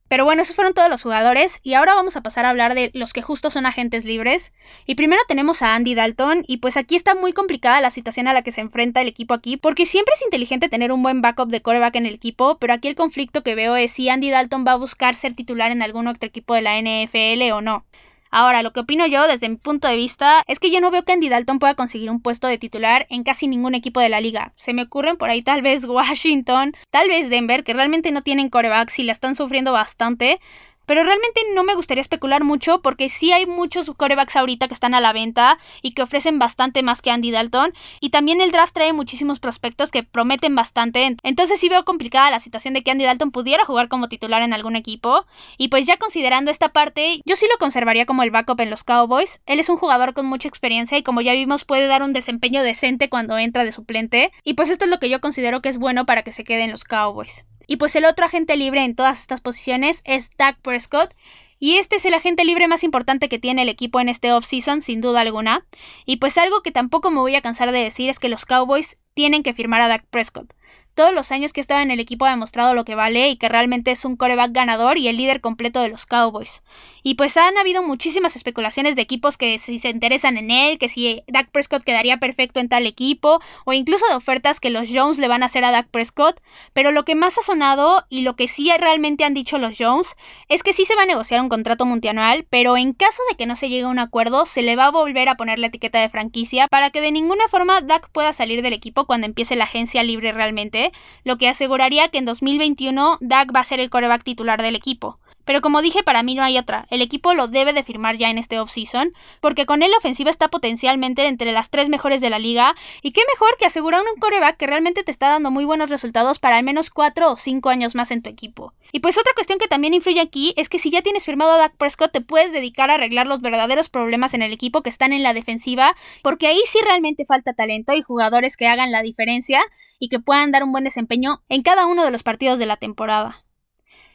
Pero 0.07 0.25
bueno, 0.25 0.41
esos 0.41 0.55
fueron 0.55 0.73
todos 0.73 0.89
los 0.89 1.03
jugadores 1.03 1.59
y 1.63 1.73
ahora 1.73 1.95
vamos 1.95 2.15
a 2.15 2.21
pasar 2.21 2.45
a 2.45 2.49
hablar 2.49 2.75
de 2.75 2.91
los 2.93 3.13
que 3.13 3.21
justo 3.21 3.49
son 3.49 3.65
agentes 3.65 4.05
libres. 4.05 4.53
Y 4.85 4.95
primero 4.95 5.21
tenemos 5.27 5.61
a 5.61 5.75
Andy 5.75 5.95
Dalton 5.95 6.43
y 6.47 6.57
pues 6.57 6.77
aquí 6.77 6.95
está 6.95 7.15
muy 7.15 7.33
complicada 7.33 7.81
la 7.81 7.89
situación 7.89 8.27
a 8.27 8.33
la 8.33 8.41
que 8.41 8.51
se 8.51 8.61
enfrenta 8.61 9.01
el 9.01 9.07
equipo 9.07 9.33
aquí 9.33 9.57
porque 9.57 9.85
siempre 9.85 10.13
es 10.15 10.23
inteligente 10.23 10.69
tener 10.69 10.91
un 10.91 11.03
buen 11.03 11.21
backup 11.21 11.49
de 11.49 11.61
coreback 11.61 11.95
en 11.95 12.05
el 12.05 12.13
equipo, 12.13 12.57
pero 12.57 12.73
aquí 12.73 12.87
el 12.87 12.95
conflicto 12.95 13.43
que 13.43 13.55
veo 13.55 13.75
es 13.75 13.91
si 13.91 14.09
Andy 14.09 14.29
Dalton 14.29 14.65
va 14.65 14.73
a 14.73 14.77
buscar 14.77 15.15
ser 15.15 15.33
titular 15.35 15.71
en 15.71 15.81
algún 15.81 16.07
otro 16.07 16.27
equipo 16.27 16.53
de 16.53 16.61
la 16.61 16.79
NFL 16.79 17.51
o 17.51 17.61
no. 17.61 17.85
Ahora, 18.31 18.61
lo 18.63 18.73
que 18.73 18.81
opino 18.81 19.05
yo 19.07 19.27
desde 19.27 19.49
mi 19.49 19.57
punto 19.57 19.87
de 19.87 19.95
vista 19.95 20.43
es 20.47 20.59
que 20.59 20.71
yo 20.71 20.81
no 20.81 20.91
veo 20.91 21.03
que 21.03 21.13
Andy 21.13 21.29
Dalton 21.29 21.59
pueda 21.59 21.75
conseguir 21.75 22.09
un 22.09 22.21
puesto 22.21 22.47
de 22.47 22.57
titular 22.57 23.05
en 23.09 23.23
casi 23.23 23.47
ningún 23.47 23.75
equipo 23.75 23.99
de 23.99 24.09
la 24.09 24.21
liga. 24.21 24.53
Se 24.57 24.73
me 24.73 24.83
ocurren 24.83 25.17
por 25.17 25.29
ahí 25.29 25.41
tal 25.41 25.61
vez 25.61 25.85
Washington, 25.87 26.73
tal 26.91 27.07
vez 27.07 27.29
Denver, 27.29 27.63
que 27.63 27.73
realmente 27.73 28.11
no 28.11 28.21
tienen 28.21 28.49
corebacks 28.49 28.99
y 28.99 29.03
la 29.03 29.11
están 29.11 29.35
sufriendo 29.35 29.71
bastante, 29.71 30.39
pero 30.87 31.03
realmente 31.03 31.41
no 31.53 31.63
me 31.63 31.75
gustaría 31.75 32.01
especular 32.01 32.43
mucho 32.43 32.81
porque 32.81 33.09
sí 33.09 33.31
hay 33.31 33.45
muchos 33.45 33.91
corebacks 33.95 34.35
ahorita 34.35 34.67
que 34.67 34.73
están 34.73 34.95
a 34.95 35.01
la 35.01 35.13
venta 35.13 35.59
y 35.83 35.91
que 35.91 36.01
ofrecen 36.01 36.39
bastante 36.39 36.81
más 36.81 37.03
que 37.03 37.11
Andy 37.11 37.29
Dalton. 37.29 37.73
Y 37.99 38.09
también 38.09 38.41
el 38.41 38.51
draft 38.51 38.73
trae 38.73 38.93
muchísimos 38.93 39.39
prospectos 39.39 39.91
que 39.91 40.03
prometen 40.03 40.55
bastante. 40.55 41.15
Entonces 41.21 41.59
sí 41.59 41.69
veo 41.69 41.85
complicada 41.85 42.31
la 42.31 42.39
situación 42.39 42.73
de 42.73 42.83
que 42.83 42.91
Andy 42.91 43.03
Dalton 43.03 43.31
pudiera 43.31 43.65
jugar 43.65 43.89
como 43.89 44.07
titular 44.07 44.41
en 44.41 44.53
algún 44.53 44.75
equipo. 44.75 45.25
Y 45.57 45.67
pues 45.67 45.85
ya 45.85 45.97
considerando 45.97 46.49
esta 46.49 46.69
parte, 46.69 47.21
yo 47.25 47.35
sí 47.35 47.45
lo 47.51 47.57
conservaría 47.57 48.05
como 48.05 48.23
el 48.23 48.31
backup 48.31 48.61
en 48.61 48.69
los 48.69 48.85
Cowboys. 48.85 49.41
Él 49.45 49.59
es 49.59 49.69
un 49.69 49.77
jugador 49.77 50.13
con 50.13 50.25
mucha 50.25 50.47
experiencia 50.47 50.97
y 50.97 51.03
como 51.03 51.21
ya 51.21 51.33
vimos 51.33 51.65
puede 51.65 51.87
dar 51.87 52.01
un 52.01 52.13
desempeño 52.13 52.63
decente 52.63 53.09
cuando 53.09 53.37
entra 53.37 53.65
de 53.65 53.73
suplente. 53.73 54.31
Y 54.45 54.53
pues 54.53 54.69
esto 54.69 54.85
es 54.85 54.91
lo 54.91 54.99
que 54.99 55.09
yo 55.09 55.19
considero 55.19 55.61
que 55.61 55.69
es 55.69 55.77
bueno 55.77 56.05
para 56.05 56.23
que 56.23 56.31
se 56.31 56.45
quede 56.45 56.63
en 56.63 56.71
los 56.71 56.85
Cowboys. 56.85 57.45
Y 57.67 57.77
pues 57.77 57.95
el 57.95 58.05
otro 58.05 58.25
agente 58.25 58.55
libre 58.55 58.83
en 58.83 58.95
todas 58.95 59.19
estas 59.19 59.41
posiciones 59.41 60.01
es 60.05 60.29
Dak 60.37 60.59
Prescott. 60.61 61.13
Y 61.59 61.77
este 61.77 61.97
es 61.97 62.05
el 62.05 62.13
agente 62.13 62.45
libre 62.45 62.67
más 62.67 62.83
importante 62.83 63.29
que 63.29 63.39
tiene 63.39 63.63
el 63.63 63.69
equipo 63.69 63.99
en 63.99 64.09
este 64.09 64.31
offseason, 64.31 64.81
sin 64.81 65.01
duda 65.01 65.21
alguna. 65.21 65.65
Y 66.05 66.17
pues 66.17 66.37
algo 66.37 66.61
que 66.61 66.71
tampoco 66.71 67.11
me 67.11 67.19
voy 67.19 67.35
a 67.35 67.41
cansar 67.41 67.71
de 67.71 67.83
decir 67.83 68.09
es 68.09 68.19
que 68.19 68.29
los 68.29 68.45
Cowboys 68.45 68.97
tienen 69.13 69.43
que 69.43 69.53
firmar 69.53 69.81
a 69.81 69.87
Dak 69.87 70.05
Prescott 70.09 70.53
todos 70.97 71.13
los 71.13 71.31
años 71.31 71.53
que 71.53 71.61
estaba 71.61 71.83
en 71.83 71.91
el 71.91 71.99
equipo 71.99 72.25
ha 72.25 72.31
demostrado 72.31 72.73
lo 72.73 72.83
que 72.83 72.95
vale 72.95 73.29
y 73.29 73.37
que 73.37 73.47
realmente 73.47 73.91
es 73.91 74.03
un 74.03 74.17
coreback 74.17 74.51
ganador 74.51 74.97
y 74.97 75.07
el 75.07 75.15
líder 75.15 75.41
completo 75.41 75.79
de 75.79 75.89
los 75.89 76.07
Cowboys. 76.07 76.63
Y 77.03 77.13
pues 77.13 77.37
han 77.37 77.55
habido 77.55 77.83
muchísimas 77.83 78.35
especulaciones 78.35 78.95
de 78.95 79.03
equipos 79.03 79.37
que 79.37 79.59
si 79.59 79.77
se 79.77 79.89
interesan 79.89 80.37
en 80.37 80.49
él, 80.49 80.79
que 80.79 80.89
si 80.89 81.21
Dak 81.27 81.51
Prescott 81.51 81.83
quedaría 81.83 82.17
perfecto 82.17 82.59
en 82.59 82.67
tal 82.67 82.87
equipo, 82.87 83.39
o 83.63 83.73
incluso 83.73 84.07
de 84.07 84.15
ofertas 84.15 84.59
que 84.59 84.71
los 84.71 84.89
Jones 84.91 85.19
le 85.19 85.27
van 85.27 85.43
a 85.43 85.45
hacer 85.45 85.63
a 85.63 85.71
Dak 85.71 85.87
Prescott, 85.87 86.41
pero 86.73 86.91
lo 86.91 87.05
que 87.05 87.13
más 87.13 87.37
ha 87.37 87.43
sonado 87.43 88.05
y 88.09 88.21
lo 88.21 88.35
que 88.35 88.47
sí 88.47 88.71
realmente 88.79 89.23
han 89.23 89.35
dicho 89.35 89.59
los 89.59 89.77
Jones 89.77 90.15
es 90.49 90.63
que 90.63 90.73
sí 90.73 90.85
se 90.85 90.95
va 90.95 91.03
a 91.03 91.05
negociar 91.05 91.41
un 91.41 91.49
contrato 91.49 91.85
multianual, 91.85 92.47
pero 92.49 92.75
en 92.75 92.93
caso 92.93 93.21
de 93.29 93.37
que 93.37 93.45
no 93.45 93.55
se 93.55 93.69
llegue 93.69 93.83
a 93.83 93.89
un 93.89 93.99
acuerdo, 93.99 94.47
se 94.47 94.63
le 94.63 94.75
va 94.75 94.87
a 94.87 94.91
volver 94.91 95.29
a 95.29 95.35
poner 95.35 95.59
la 95.59 95.67
etiqueta 95.67 96.01
de 96.01 96.09
franquicia 96.09 96.67
para 96.67 96.89
que 96.89 97.01
de 97.01 97.11
ninguna 97.11 97.47
forma 97.49 97.81
Dak 97.81 98.09
pueda 98.09 98.33
salir 98.33 98.63
del 98.63 98.73
equipo 98.73 99.05
cuando 99.05 99.27
empiece 99.27 99.55
la 99.55 99.65
agencia 99.65 100.01
libre 100.01 100.31
realmente 100.31 100.86
lo 101.23 101.37
que 101.37 101.49
aseguraría 101.49 102.09
que 102.09 102.17
en 102.17 102.25
2021 102.25 103.17
Dak 103.21 103.55
va 103.55 103.61
a 103.61 103.65
ser 103.65 103.79
el 103.79 103.89
coreback 103.89 104.23
titular 104.23 104.61
del 104.61 104.75
equipo. 104.75 105.19
Pero 105.47 105.61
como 105.61 105.81
dije, 105.81 106.03
para 106.03 106.23
mí 106.23 106.35
no 106.35 106.43
hay 106.43 106.57
otra. 106.57 106.85
El 106.91 107.01
equipo 107.01 107.33
lo 107.33 107.47
debe 107.47 107.71
de 107.71 107.81
firmar 107.81 108.17
ya 108.17 108.29
en 108.29 108.37
este 108.37 108.59
offseason, 108.59 109.11
porque 109.39 109.65
con 109.65 109.81
él 109.81 109.89
la 109.89 109.97
ofensiva 109.97 110.29
está 110.29 110.49
potencialmente 110.49 111.25
entre 111.25 111.53
las 111.53 111.69
tres 111.69 111.87
mejores 111.87 112.19
de 112.19 112.29
la 112.29 112.37
liga, 112.37 112.75
y 113.01 113.11
qué 113.11 113.21
mejor 113.33 113.55
que 113.57 113.65
asegurar 113.65 114.01
un 114.01 114.19
coreback 114.19 114.57
que 114.57 114.67
realmente 114.67 115.03
te 115.03 115.11
está 115.11 115.29
dando 115.29 115.49
muy 115.49 115.63
buenos 115.63 115.89
resultados 115.89 116.37
para 116.37 116.57
al 116.57 116.65
menos 116.65 116.89
cuatro 116.89 117.31
o 117.31 117.37
cinco 117.37 117.69
años 117.69 117.95
más 117.95 118.11
en 118.11 118.21
tu 118.21 118.29
equipo. 118.29 118.73
Y 118.91 118.99
pues 118.99 119.17
otra 119.17 119.31
cuestión 119.35 119.57
que 119.57 119.69
también 119.69 119.93
influye 119.93 120.19
aquí 120.19 120.53
es 120.57 120.67
que 120.67 120.79
si 120.79 120.91
ya 120.91 121.01
tienes 121.01 121.23
firmado 121.23 121.53
a 121.53 121.57
Dak 121.57 121.77
Prescott, 121.77 122.11
te 122.11 122.19
puedes 122.19 122.51
dedicar 122.51 122.91
a 122.91 122.95
arreglar 122.95 123.25
los 123.25 123.39
verdaderos 123.39 123.87
problemas 123.87 124.33
en 124.33 124.41
el 124.41 124.51
equipo 124.51 124.83
que 124.83 124.89
están 124.89 125.13
en 125.13 125.23
la 125.23 125.33
defensiva, 125.33 125.95
porque 126.23 126.47
ahí 126.47 126.59
sí 126.65 126.79
realmente 126.83 127.23
falta 127.23 127.53
talento 127.53 127.93
y 127.93 128.01
jugadores 128.01 128.57
que 128.57 128.67
hagan 128.67 128.91
la 128.91 129.01
diferencia 129.01 129.61
y 129.97 130.09
que 130.09 130.19
puedan 130.19 130.51
dar 130.51 130.65
un 130.65 130.73
buen 130.73 130.83
desempeño 130.83 131.41
en 131.47 131.63
cada 131.63 131.87
uno 131.87 132.03
de 132.03 132.11
los 132.11 132.23
partidos 132.23 132.59
de 132.59 132.65
la 132.65 132.75
temporada. 132.75 133.46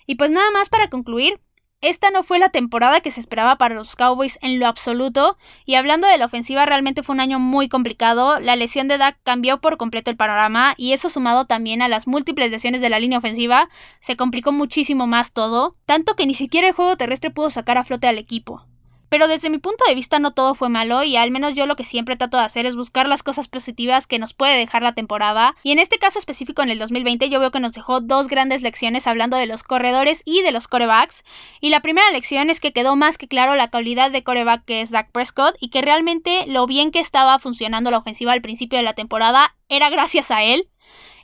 Y 0.07 0.17
pues 0.17 0.31
nada 0.31 0.51
más 0.51 0.69
para 0.69 0.89
concluir, 0.89 1.41
esta 1.83 2.13
no 2.13 2.23
fue 2.23 2.39
la 2.39 2.51
temporada 2.51 3.01
que 3.01 3.11
se 3.11 3.19
esperaba 3.19 3.59
para 3.59 3.75
los 3.75 3.97
Cowboys 3.97 4.39
en 4.41 4.61
lo 4.61 4.69
absoluto, 4.69 5.37
y 5.67 5.75
hablando 5.75 6.07
de 6.07 6.17
la 6.17 6.27
ofensiva 6.27 6.65
realmente 6.65 7.03
fue 7.03 7.15
un 7.15 7.21
año 7.21 7.41
muy 7.41 7.69
complicado, 7.69 8.39
la 8.39 8.55
lesión 8.55 8.87
de 8.87 8.99
Dak 8.99 9.19
cambió 9.25 9.61
por 9.61 9.79
completo 9.79 10.09
el 10.09 10.17
panorama, 10.17 10.75
y 10.77 10.93
eso 10.93 11.09
sumado 11.09 11.45
también 11.47 11.83
a 11.83 11.89
las 11.89 12.07
múltiples 12.07 12.53
lesiones 12.53 12.81
de 12.81 12.89
la 12.89 13.01
línea 13.01 13.19
ofensiva, 13.19 13.69
se 13.99 14.17
complicó 14.17 14.53
muchísimo 14.53 15.09
más 15.09 15.33
todo, 15.33 15.73
tanto 15.85 16.15
que 16.15 16.25
ni 16.25 16.35
siquiera 16.35 16.69
el 16.69 16.75
juego 16.75 16.97
terrestre 16.97 17.31
pudo 17.31 17.51
sacar 17.51 17.77
a 17.79 17.85
flote 17.85 18.07
al 18.07 18.19
equipo. 18.19 18.65
Pero 19.13 19.29
desde 19.29 19.51
mi 19.51 19.59
punto 19.59 19.85
de 19.87 19.95
vista 19.95 20.19
no 20.21 20.31
todo 20.31 20.55
fue 20.55 20.71
malo 20.71 21.05
y 21.05 21.17
al 21.17 21.31
menos 21.31 21.53
yo 21.53 21.67
lo 21.67 21.77
que 21.77 21.85
siempre 21.85 22.17
trato 22.17 22.39
de 22.39 22.45
hacer 22.45 22.65
es 22.65 22.77
buscar 22.77 23.11
las 23.11 23.23
cosas 23.23 23.47
positivas 23.47 24.07
que 24.07 24.19
nos 24.19 24.33
puede 24.33 24.57
dejar 24.57 24.83
la 24.83 24.95
temporada. 24.95 25.55
Y 25.63 25.73
en 25.73 25.79
este 25.79 25.99
caso 25.99 26.19
específico 26.19 26.63
en 26.63 26.71
el 26.71 26.79
2020 26.79 27.29
yo 27.29 27.39
veo 27.39 27.51
que 27.51 27.61
nos 27.61 27.75
dejó 27.75 28.01
dos 28.01 28.27
grandes 28.27 28.63
lecciones 28.63 29.07
hablando 29.07 29.37
de 29.37 29.45
los 29.45 29.65
corredores 29.65 30.23
y 30.25 30.41
de 30.41 30.51
los 30.51 30.67
corebacks. 30.67 31.25
Y 31.61 31.69
la 31.69 31.81
primera 31.81 32.11
lección 32.11 32.49
es 32.49 32.59
que 32.59 32.73
quedó 32.73 32.97
más 32.97 33.19
que 33.19 33.29
claro 33.29 33.55
la 33.55 33.69
calidad 33.69 34.11
de 34.11 34.25
coreback 34.25 34.65
que 34.65 34.81
es 34.81 34.91
Dak 34.91 35.13
Prescott 35.13 35.57
y 35.61 35.69
que 35.69 35.83
realmente 35.83 36.47
lo 36.47 36.67
bien 36.67 36.91
que 36.91 37.01
estaba 37.01 37.39
funcionando 37.39 37.91
la 37.91 37.99
ofensiva 37.99 38.33
al 38.33 38.41
principio 38.41 38.79
de 38.79 38.85
la 38.85 38.95
temporada 38.95 39.55
era 39.69 39.91
gracias 39.91 40.31
a 40.31 40.43
él. 40.43 40.71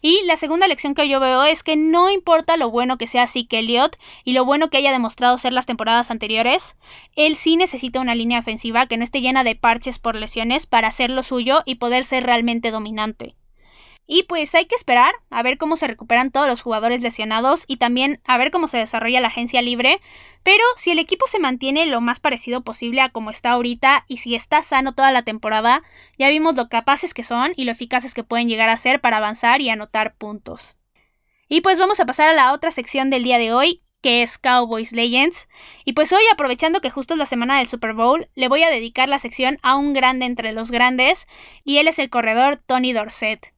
Y 0.00 0.22
la 0.26 0.36
segunda 0.36 0.68
lección 0.68 0.94
que 0.94 1.08
yo 1.08 1.20
veo 1.20 1.44
es 1.44 1.62
que 1.62 1.76
no 1.76 2.10
importa 2.10 2.56
lo 2.56 2.70
bueno 2.70 2.98
que 2.98 3.06
sea 3.06 3.26
Zeke 3.26 3.58
Elliott 3.58 3.96
y 4.24 4.32
lo 4.32 4.44
bueno 4.44 4.70
que 4.70 4.76
haya 4.76 4.92
demostrado 4.92 5.38
ser 5.38 5.52
las 5.52 5.66
temporadas 5.66 6.10
anteriores, 6.10 6.76
él 7.16 7.36
sí 7.36 7.56
necesita 7.56 8.00
una 8.00 8.14
línea 8.14 8.38
ofensiva 8.38 8.86
que 8.86 8.96
no 8.96 9.04
esté 9.04 9.20
llena 9.20 9.44
de 9.44 9.56
parches 9.56 9.98
por 9.98 10.16
lesiones 10.16 10.66
para 10.66 10.88
hacer 10.88 11.10
lo 11.10 11.22
suyo 11.22 11.62
y 11.66 11.76
poder 11.76 12.04
ser 12.04 12.24
realmente 12.24 12.70
dominante. 12.70 13.34
Y 14.10 14.22
pues 14.22 14.54
hay 14.54 14.64
que 14.64 14.74
esperar 14.74 15.14
a 15.28 15.42
ver 15.42 15.58
cómo 15.58 15.76
se 15.76 15.86
recuperan 15.86 16.30
todos 16.30 16.48
los 16.48 16.62
jugadores 16.62 17.02
lesionados 17.02 17.64
y 17.66 17.76
también 17.76 18.22
a 18.24 18.38
ver 18.38 18.50
cómo 18.50 18.66
se 18.66 18.78
desarrolla 18.78 19.20
la 19.20 19.28
agencia 19.28 19.60
libre. 19.60 20.00
Pero 20.42 20.64
si 20.76 20.90
el 20.90 20.98
equipo 20.98 21.26
se 21.26 21.38
mantiene 21.38 21.84
lo 21.84 22.00
más 22.00 22.18
parecido 22.18 22.62
posible 22.62 23.02
a 23.02 23.10
como 23.10 23.28
está 23.28 23.50
ahorita 23.50 24.06
y 24.08 24.16
si 24.16 24.34
está 24.34 24.62
sano 24.62 24.94
toda 24.94 25.12
la 25.12 25.22
temporada, 25.22 25.82
ya 26.18 26.30
vimos 26.30 26.56
lo 26.56 26.70
capaces 26.70 27.12
que 27.12 27.22
son 27.22 27.52
y 27.54 27.64
lo 27.64 27.72
eficaces 27.72 28.14
que 28.14 28.24
pueden 28.24 28.48
llegar 28.48 28.70
a 28.70 28.78
ser 28.78 29.02
para 29.02 29.18
avanzar 29.18 29.60
y 29.60 29.68
anotar 29.68 30.16
puntos. 30.16 30.78
Y 31.46 31.60
pues 31.60 31.78
vamos 31.78 32.00
a 32.00 32.06
pasar 32.06 32.30
a 32.30 32.34
la 32.34 32.54
otra 32.54 32.70
sección 32.70 33.10
del 33.10 33.24
día 33.24 33.36
de 33.36 33.52
hoy, 33.52 33.82
que 34.00 34.22
es 34.22 34.38
Cowboys 34.38 34.92
Legends. 34.92 35.48
Y 35.84 35.92
pues 35.92 36.14
hoy, 36.14 36.22
aprovechando 36.32 36.80
que 36.80 36.90
justo 36.90 37.12
es 37.12 37.18
la 37.18 37.26
semana 37.26 37.58
del 37.58 37.66
Super 37.66 37.92
Bowl, 37.92 38.30
le 38.34 38.48
voy 38.48 38.62
a 38.62 38.70
dedicar 38.70 39.10
la 39.10 39.18
sección 39.18 39.58
a 39.62 39.76
un 39.76 39.92
grande 39.92 40.24
entre 40.24 40.52
los 40.52 40.70
grandes, 40.70 41.26
y 41.62 41.76
él 41.76 41.88
es 41.88 41.98
el 41.98 42.08
corredor 42.08 42.56
Tony 42.56 42.94
Dorsett. 42.94 43.57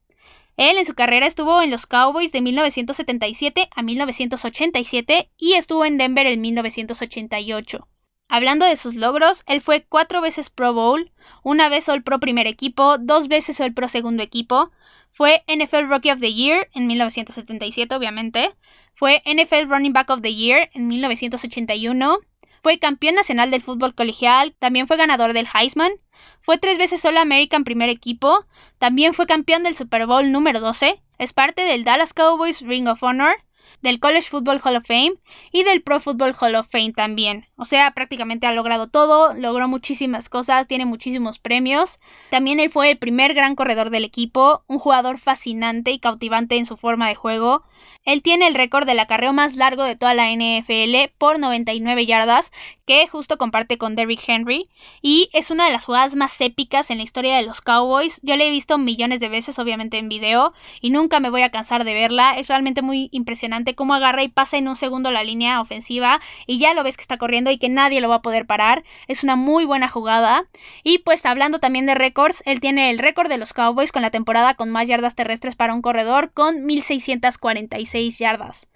Él 0.60 0.76
en 0.76 0.84
su 0.84 0.92
carrera 0.92 1.26
estuvo 1.26 1.62
en 1.62 1.70
los 1.70 1.86
Cowboys 1.86 2.32
de 2.32 2.42
1977 2.42 3.70
a 3.74 3.82
1987 3.82 5.30
y 5.38 5.54
estuvo 5.54 5.86
en 5.86 5.96
Denver 5.96 6.26
en 6.26 6.42
1988. 6.42 7.88
Hablando 8.28 8.66
de 8.66 8.76
sus 8.76 8.94
logros, 8.94 9.42
él 9.46 9.62
fue 9.62 9.86
cuatro 9.88 10.20
veces 10.20 10.50
Pro 10.50 10.74
Bowl, 10.74 11.12
una 11.42 11.70
vez 11.70 11.88
All 11.88 12.02
Pro 12.02 12.20
primer 12.20 12.46
equipo, 12.46 12.98
dos 12.98 13.28
veces 13.28 13.58
All 13.62 13.72
Pro 13.72 13.88
segundo 13.88 14.22
equipo, 14.22 14.70
fue 15.10 15.42
NFL 15.48 15.88
Rookie 15.88 16.10
of 16.10 16.20
the 16.20 16.34
Year 16.34 16.68
en 16.74 16.86
1977 16.88 17.94
obviamente, 17.94 18.54
fue 18.94 19.22
NFL 19.24 19.66
Running 19.66 19.94
Back 19.94 20.10
of 20.10 20.20
the 20.20 20.34
Year 20.34 20.68
en 20.74 20.88
1981, 20.88 22.18
fue 22.62 22.78
campeón 22.78 23.14
nacional 23.14 23.50
del 23.50 23.62
fútbol 23.62 23.94
colegial, 23.94 24.54
también 24.58 24.86
fue 24.86 24.96
ganador 24.96 25.32
del 25.32 25.48
Heisman, 25.52 25.92
fue 26.40 26.58
tres 26.58 26.78
veces 26.78 27.04
All 27.04 27.16
American 27.16 27.64
primer 27.64 27.88
equipo, 27.88 28.44
también 28.78 29.14
fue 29.14 29.26
campeón 29.26 29.62
del 29.62 29.74
Super 29.74 30.06
Bowl 30.06 30.30
número 30.30 30.60
12, 30.60 31.00
Es 31.18 31.32
parte 31.32 31.62
del 31.62 31.84
Dallas 31.84 32.14
Cowboys 32.14 32.62
Ring 32.62 32.88
of 32.88 33.02
Honor 33.02 33.36
del 33.82 34.00
College 34.00 34.28
Football 34.28 34.60
Hall 34.62 34.76
of 34.76 34.86
Fame 34.86 35.14
y 35.52 35.64
del 35.64 35.82
Pro 35.82 36.00
Football 36.00 36.34
Hall 36.38 36.54
of 36.54 36.68
Fame 36.68 36.92
también. 36.92 37.46
O 37.60 37.66
sea, 37.66 37.90
prácticamente 37.90 38.46
ha 38.46 38.52
logrado 38.52 38.86
todo, 38.86 39.34
logró 39.34 39.68
muchísimas 39.68 40.30
cosas, 40.30 40.66
tiene 40.66 40.86
muchísimos 40.86 41.38
premios. 41.38 42.00
También 42.30 42.58
él 42.58 42.70
fue 42.70 42.90
el 42.90 42.96
primer 42.96 43.34
gran 43.34 43.54
corredor 43.54 43.90
del 43.90 44.06
equipo, 44.06 44.64
un 44.66 44.78
jugador 44.78 45.18
fascinante 45.18 45.90
y 45.90 45.98
cautivante 45.98 46.56
en 46.56 46.64
su 46.64 46.78
forma 46.78 47.08
de 47.08 47.16
juego. 47.16 47.62
Él 48.04 48.22
tiene 48.22 48.46
el 48.46 48.54
récord 48.54 48.86
del 48.86 48.98
acarreo 48.98 49.34
más 49.34 49.56
largo 49.56 49.84
de 49.84 49.94
toda 49.94 50.14
la 50.14 50.30
NFL 50.30 51.12
por 51.18 51.38
99 51.38 52.06
yardas, 52.06 52.50
que 52.86 53.06
justo 53.06 53.36
comparte 53.36 53.76
con 53.78 53.94
Derrick 53.94 54.26
Henry, 54.26 54.68
y 55.02 55.28
es 55.32 55.50
una 55.50 55.66
de 55.66 55.70
las 55.70 55.84
jugadas 55.84 56.16
más 56.16 56.40
épicas 56.40 56.90
en 56.90 56.96
la 56.96 57.04
historia 57.04 57.36
de 57.36 57.42
los 57.42 57.60
Cowboys. 57.60 58.20
Yo 58.22 58.36
la 58.36 58.44
he 58.44 58.50
visto 58.50 58.78
millones 58.78 59.20
de 59.20 59.28
veces, 59.28 59.58
obviamente 59.58 59.98
en 59.98 60.08
video, 60.08 60.54
y 60.80 60.90
nunca 60.90 61.20
me 61.20 61.30
voy 61.30 61.42
a 61.42 61.50
cansar 61.50 61.84
de 61.84 61.94
verla. 61.94 62.32
Es 62.32 62.48
realmente 62.48 62.80
muy 62.80 63.10
impresionante 63.12 63.74
cómo 63.74 63.94
agarra 63.94 64.22
y 64.22 64.28
pasa 64.28 64.56
en 64.56 64.68
un 64.68 64.76
segundo 64.76 65.10
la 65.10 65.24
línea 65.24 65.60
ofensiva 65.60 66.20
y 66.46 66.58
ya 66.58 66.74
lo 66.74 66.82
ves 66.82 66.96
que 66.96 67.02
está 67.02 67.18
corriendo 67.18 67.49
y 67.52 67.58
que 67.58 67.68
nadie 67.68 68.00
lo 68.00 68.08
va 68.08 68.16
a 68.16 68.22
poder 68.22 68.46
parar. 68.46 68.84
Es 69.08 69.24
una 69.24 69.36
muy 69.36 69.64
buena 69.64 69.88
jugada. 69.88 70.44
Y 70.82 70.98
pues 70.98 71.24
hablando 71.26 71.58
también 71.58 71.86
de 71.86 71.94
récords, 71.94 72.42
él 72.46 72.60
tiene 72.60 72.90
el 72.90 72.98
récord 72.98 73.28
de 73.28 73.38
los 73.38 73.52
Cowboys 73.52 73.92
con 73.92 74.02
la 74.02 74.10
temporada 74.10 74.54
con 74.54 74.70
más 74.70 74.86
yardas 74.88 75.14
terrestres 75.14 75.56
para 75.56 75.74
un 75.74 75.82
corredor 75.82 76.32
con 76.32 76.64
1646 76.64 78.18
yardas. 78.18 78.66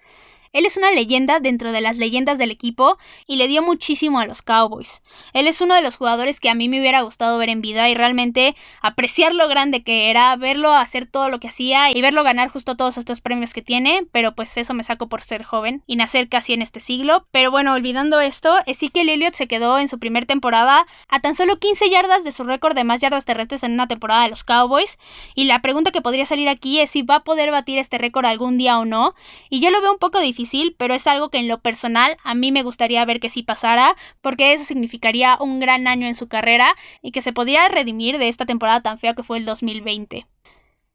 Él 0.55 0.65
es 0.65 0.77
una 0.77 0.89
leyenda 0.89 1.41
dentro 1.41 1.73
de 1.73 1.81
las 1.81 1.97
leyendas 1.97 2.37
del 2.37 2.49
equipo 2.49 2.97
y 3.27 3.35
le 3.35 3.49
dio 3.49 3.61
muchísimo 3.61 4.19
a 4.19 4.25
los 4.25 4.41
Cowboys. 4.41 5.03
Él 5.33 5.47
es 5.47 5.59
uno 5.59 5.75
de 5.75 5.81
los 5.81 5.97
jugadores 5.97 6.39
que 6.39 6.49
a 6.49 6.55
mí 6.55 6.69
me 6.69 6.79
hubiera 6.79 7.01
gustado 7.01 7.37
ver 7.37 7.49
en 7.49 7.59
vida 7.59 7.89
y 7.89 7.93
realmente 7.93 8.55
apreciar 8.81 9.35
lo 9.35 9.49
grande 9.49 9.83
que 9.83 10.09
era, 10.09 10.33
verlo 10.37 10.73
hacer 10.73 11.07
todo 11.07 11.27
lo 11.27 11.41
que 11.41 11.49
hacía 11.49 11.91
y 11.91 12.01
verlo 12.01 12.23
ganar 12.23 12.47
justo 12.47 12.77
todos 12.77 12.97
estos 12.97 13.19
premios 13.19 13.53
que 13.53 13.61
tiene, 13.61 14.07
pero 14.13 14.33
pues 14.33 14.55
eso 14.55 14.73
me 14.73 14.85
saco 14.85 15.09
por 15.09 15.23
ser 15.23 15.43
joven 15.43 15.83
y 15.87 15.97
nacer 15.97 16.29
casi 16.29 16.53
en 16.53 16.61
este 16.61 16.79
siglo. 16.79 17.27
Pero 17.31 17.51
bueno, 17.51 17.73
olvidando 17.73 18.21
esto, 18.21 18.55
Ezekiel 18.65 19.09
Elliott 19.09 19.33
se 19.33 19.49
quedó 19.49 19.77
en 19.77 19.89
su 19.89 19.99
primer 19.99 20.25
temporada 20.25 20.85
a 21.09 21.19
tan 21.19 21.35
solo 21.35 21.59
15 21.59 21.89
yardas 21.89 22.23
de 22.23 22.31
su 22.31 22.45
récord 22.45 22.75
de 22.75 22.85
más 22.85 23.01
yardas 23.01 23.25
terrestres 23.25 23.63
en 23.63 23.73
una 23.73 23.89
temporada 23.89 24.23
de 24.23 24.29
los 24.29 24.45
Cowboys 24.45 24.99
y 25.35 25.43
la 25.43 25.61
pregunta 25.61 25.91
que 25.91 26.01
podría 26.01 26.25
salir 26.25 26.47
aquí 26.47 26.79
es 26.79 26.91
si 26.91 27.01
va 27.01 27.15
a 27.15 27.23
poder 27.25 27.51
batir 27.51 27.77
este 27.77 27.97
récord 27.97 28.25
algún 28.25 28.57
día 28.57 28.79
o 28.79 28.85
no 28.85 29.15
y 29.49 29.59
yo 29.59 29.69
lo 29.69 29.81
veo 29.81 29.91
un 29.91 29.99
poco 29.99 30.21
difícil 30.21 30.44
pero 30.77 30.93
es 30.93 31.07
algo 31.07 31.29
que 31.29 31.37
en 31.37 31.47
lo 31.47 31.61
personal 31.61 32.17
a 32.23 32.35
mí 32.35 32.51
me 32.51 32.63
gustaría 32.63 33.03
ver 33.05 33.19
que 33.19 33.29
sí 33.29 33.43
pasara, 33.43 33.95
porque 34.21 34.53
eso 34.53 34.63
significaría 34.65 35.37
un 35.39 35.59
gran 35.59 35.87
año 35.87 36.07
en 36.07 36.15
su 36.15 36.27
carrera 36.27 36.75
y 37.01 37.11
que 37.11 37.21
se 37.21 37.33
podría 37.33 37.67
redimir 37.67 38.17
de 38.17 38.27
esta 38.27 38.45
temporada 38.45 38.81
tan 38.81 38.97
fea 38.97 39.13
que 39.13 39.23
fue 39.23 39.37
el 39.37 39.45
2020. 39.45 40.25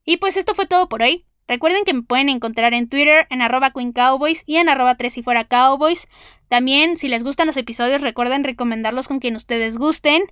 Y 0.04 0.16
pues 0.16 0.36
esto 0.36 0.54
fue 0.54 0.66
todo 0.66 0.88
por 0.88 1.02
hoy. 1.02 1.24
Recuerden 1.50 1.82
que 1.82 1.94
me 1.94 2.02
pueden 2.02 2.28
encontrar 2.28 2.74
en 2.74 2.88
Twitter 2.88 3.26
en 3.28 3.42
arroba 3.42 3.72
Queen 3.72 3.90
Cowboys 3.92 4.44
y 4.46 4.58
en 4.58 4.68
arroba 4.68 4.94
3 4.94 5.18
y 5.18 5.22
fuera 5.24 5.48
Cowboys. 5.48 6.06
También, 6.48 6.94
si 6.94 7.08
les 7.08 7.24
gustan 7.24 7.48
los 7.48 7.56
episodios, 7.56 8.02
recuerden 8.02 8.44
recomendarlos 8.44 9.08
con 9.08 9.18
quien 9.18 9.34
ustedes 9.34 9.76
gusten. 9.76 10.22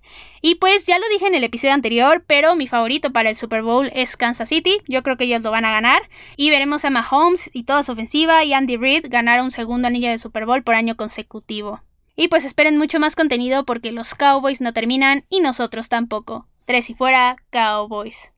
Y 0.42 0.54
pues 0.54 0.87
ya 0.87 0.96
lo 0.96 1.09
dije 1.09 1.26
en 1.26 1.35
el 1.35 1.42
episodio 1.42 1.74
anterior, 1.74 2.22
pero 2.24 2.54
mi 2.54 2.68
favorito 2.68 3.12
para 3.12 3.31
el 3.31 3.35
Super 3.35 3.62
Bowl 3.62 3.90
es 3.94 4.16
Kansas 4.16 4.48
City. 4.48 4.81
Yo 4.87 5.02
creo 5.02 5.16
que 5.16 5.24
ellos 5.24 5.42
lo 5.42 5.50
van 5.50 5.64
a 5.64 5.72
ganar. 5.72 6.02
Y 6.37 6.50
veremos 6.50 6.85
a 6.85 6.90
Mahomes 6.90 7.50
y 7.52 7.64
toda 7.64 7.83
su 7.83 7.90
ofensiva 7.90 8.44
y 8.44 8.52
Andy 8.52 8.76
Reid 8.76 9.07
ganar 9.09 9.42
un 9.42 9.50
segundo 9.50 9.88
anillo 9.88 10.11
de 10.11 10.18
Super 10.18 10.46
Bowl 10.46 10.62
por 10.62 10.76
año 10.76 10.96
consecutivo. 10.96 11.81
Y 12.14 12.28
pues 12.28 12.44
esperen 12.44 12.78
mucho 12.78 13.00
más 13.00 13.16
contenido 13.16 13.64
porque 13.64 13.90
los 13.90 14.14
Cowboys 14.14 14.61
no 14.61 14.72
terminan 14.72 15.24
y 15.28 15.40
nosotros 15.40 15.88
tampoco. 15.88 16.46
Tres 16.64 16.90
y 16.90 16.94
fuera, 16.94 17.35
Cowboys. 17.50 18.38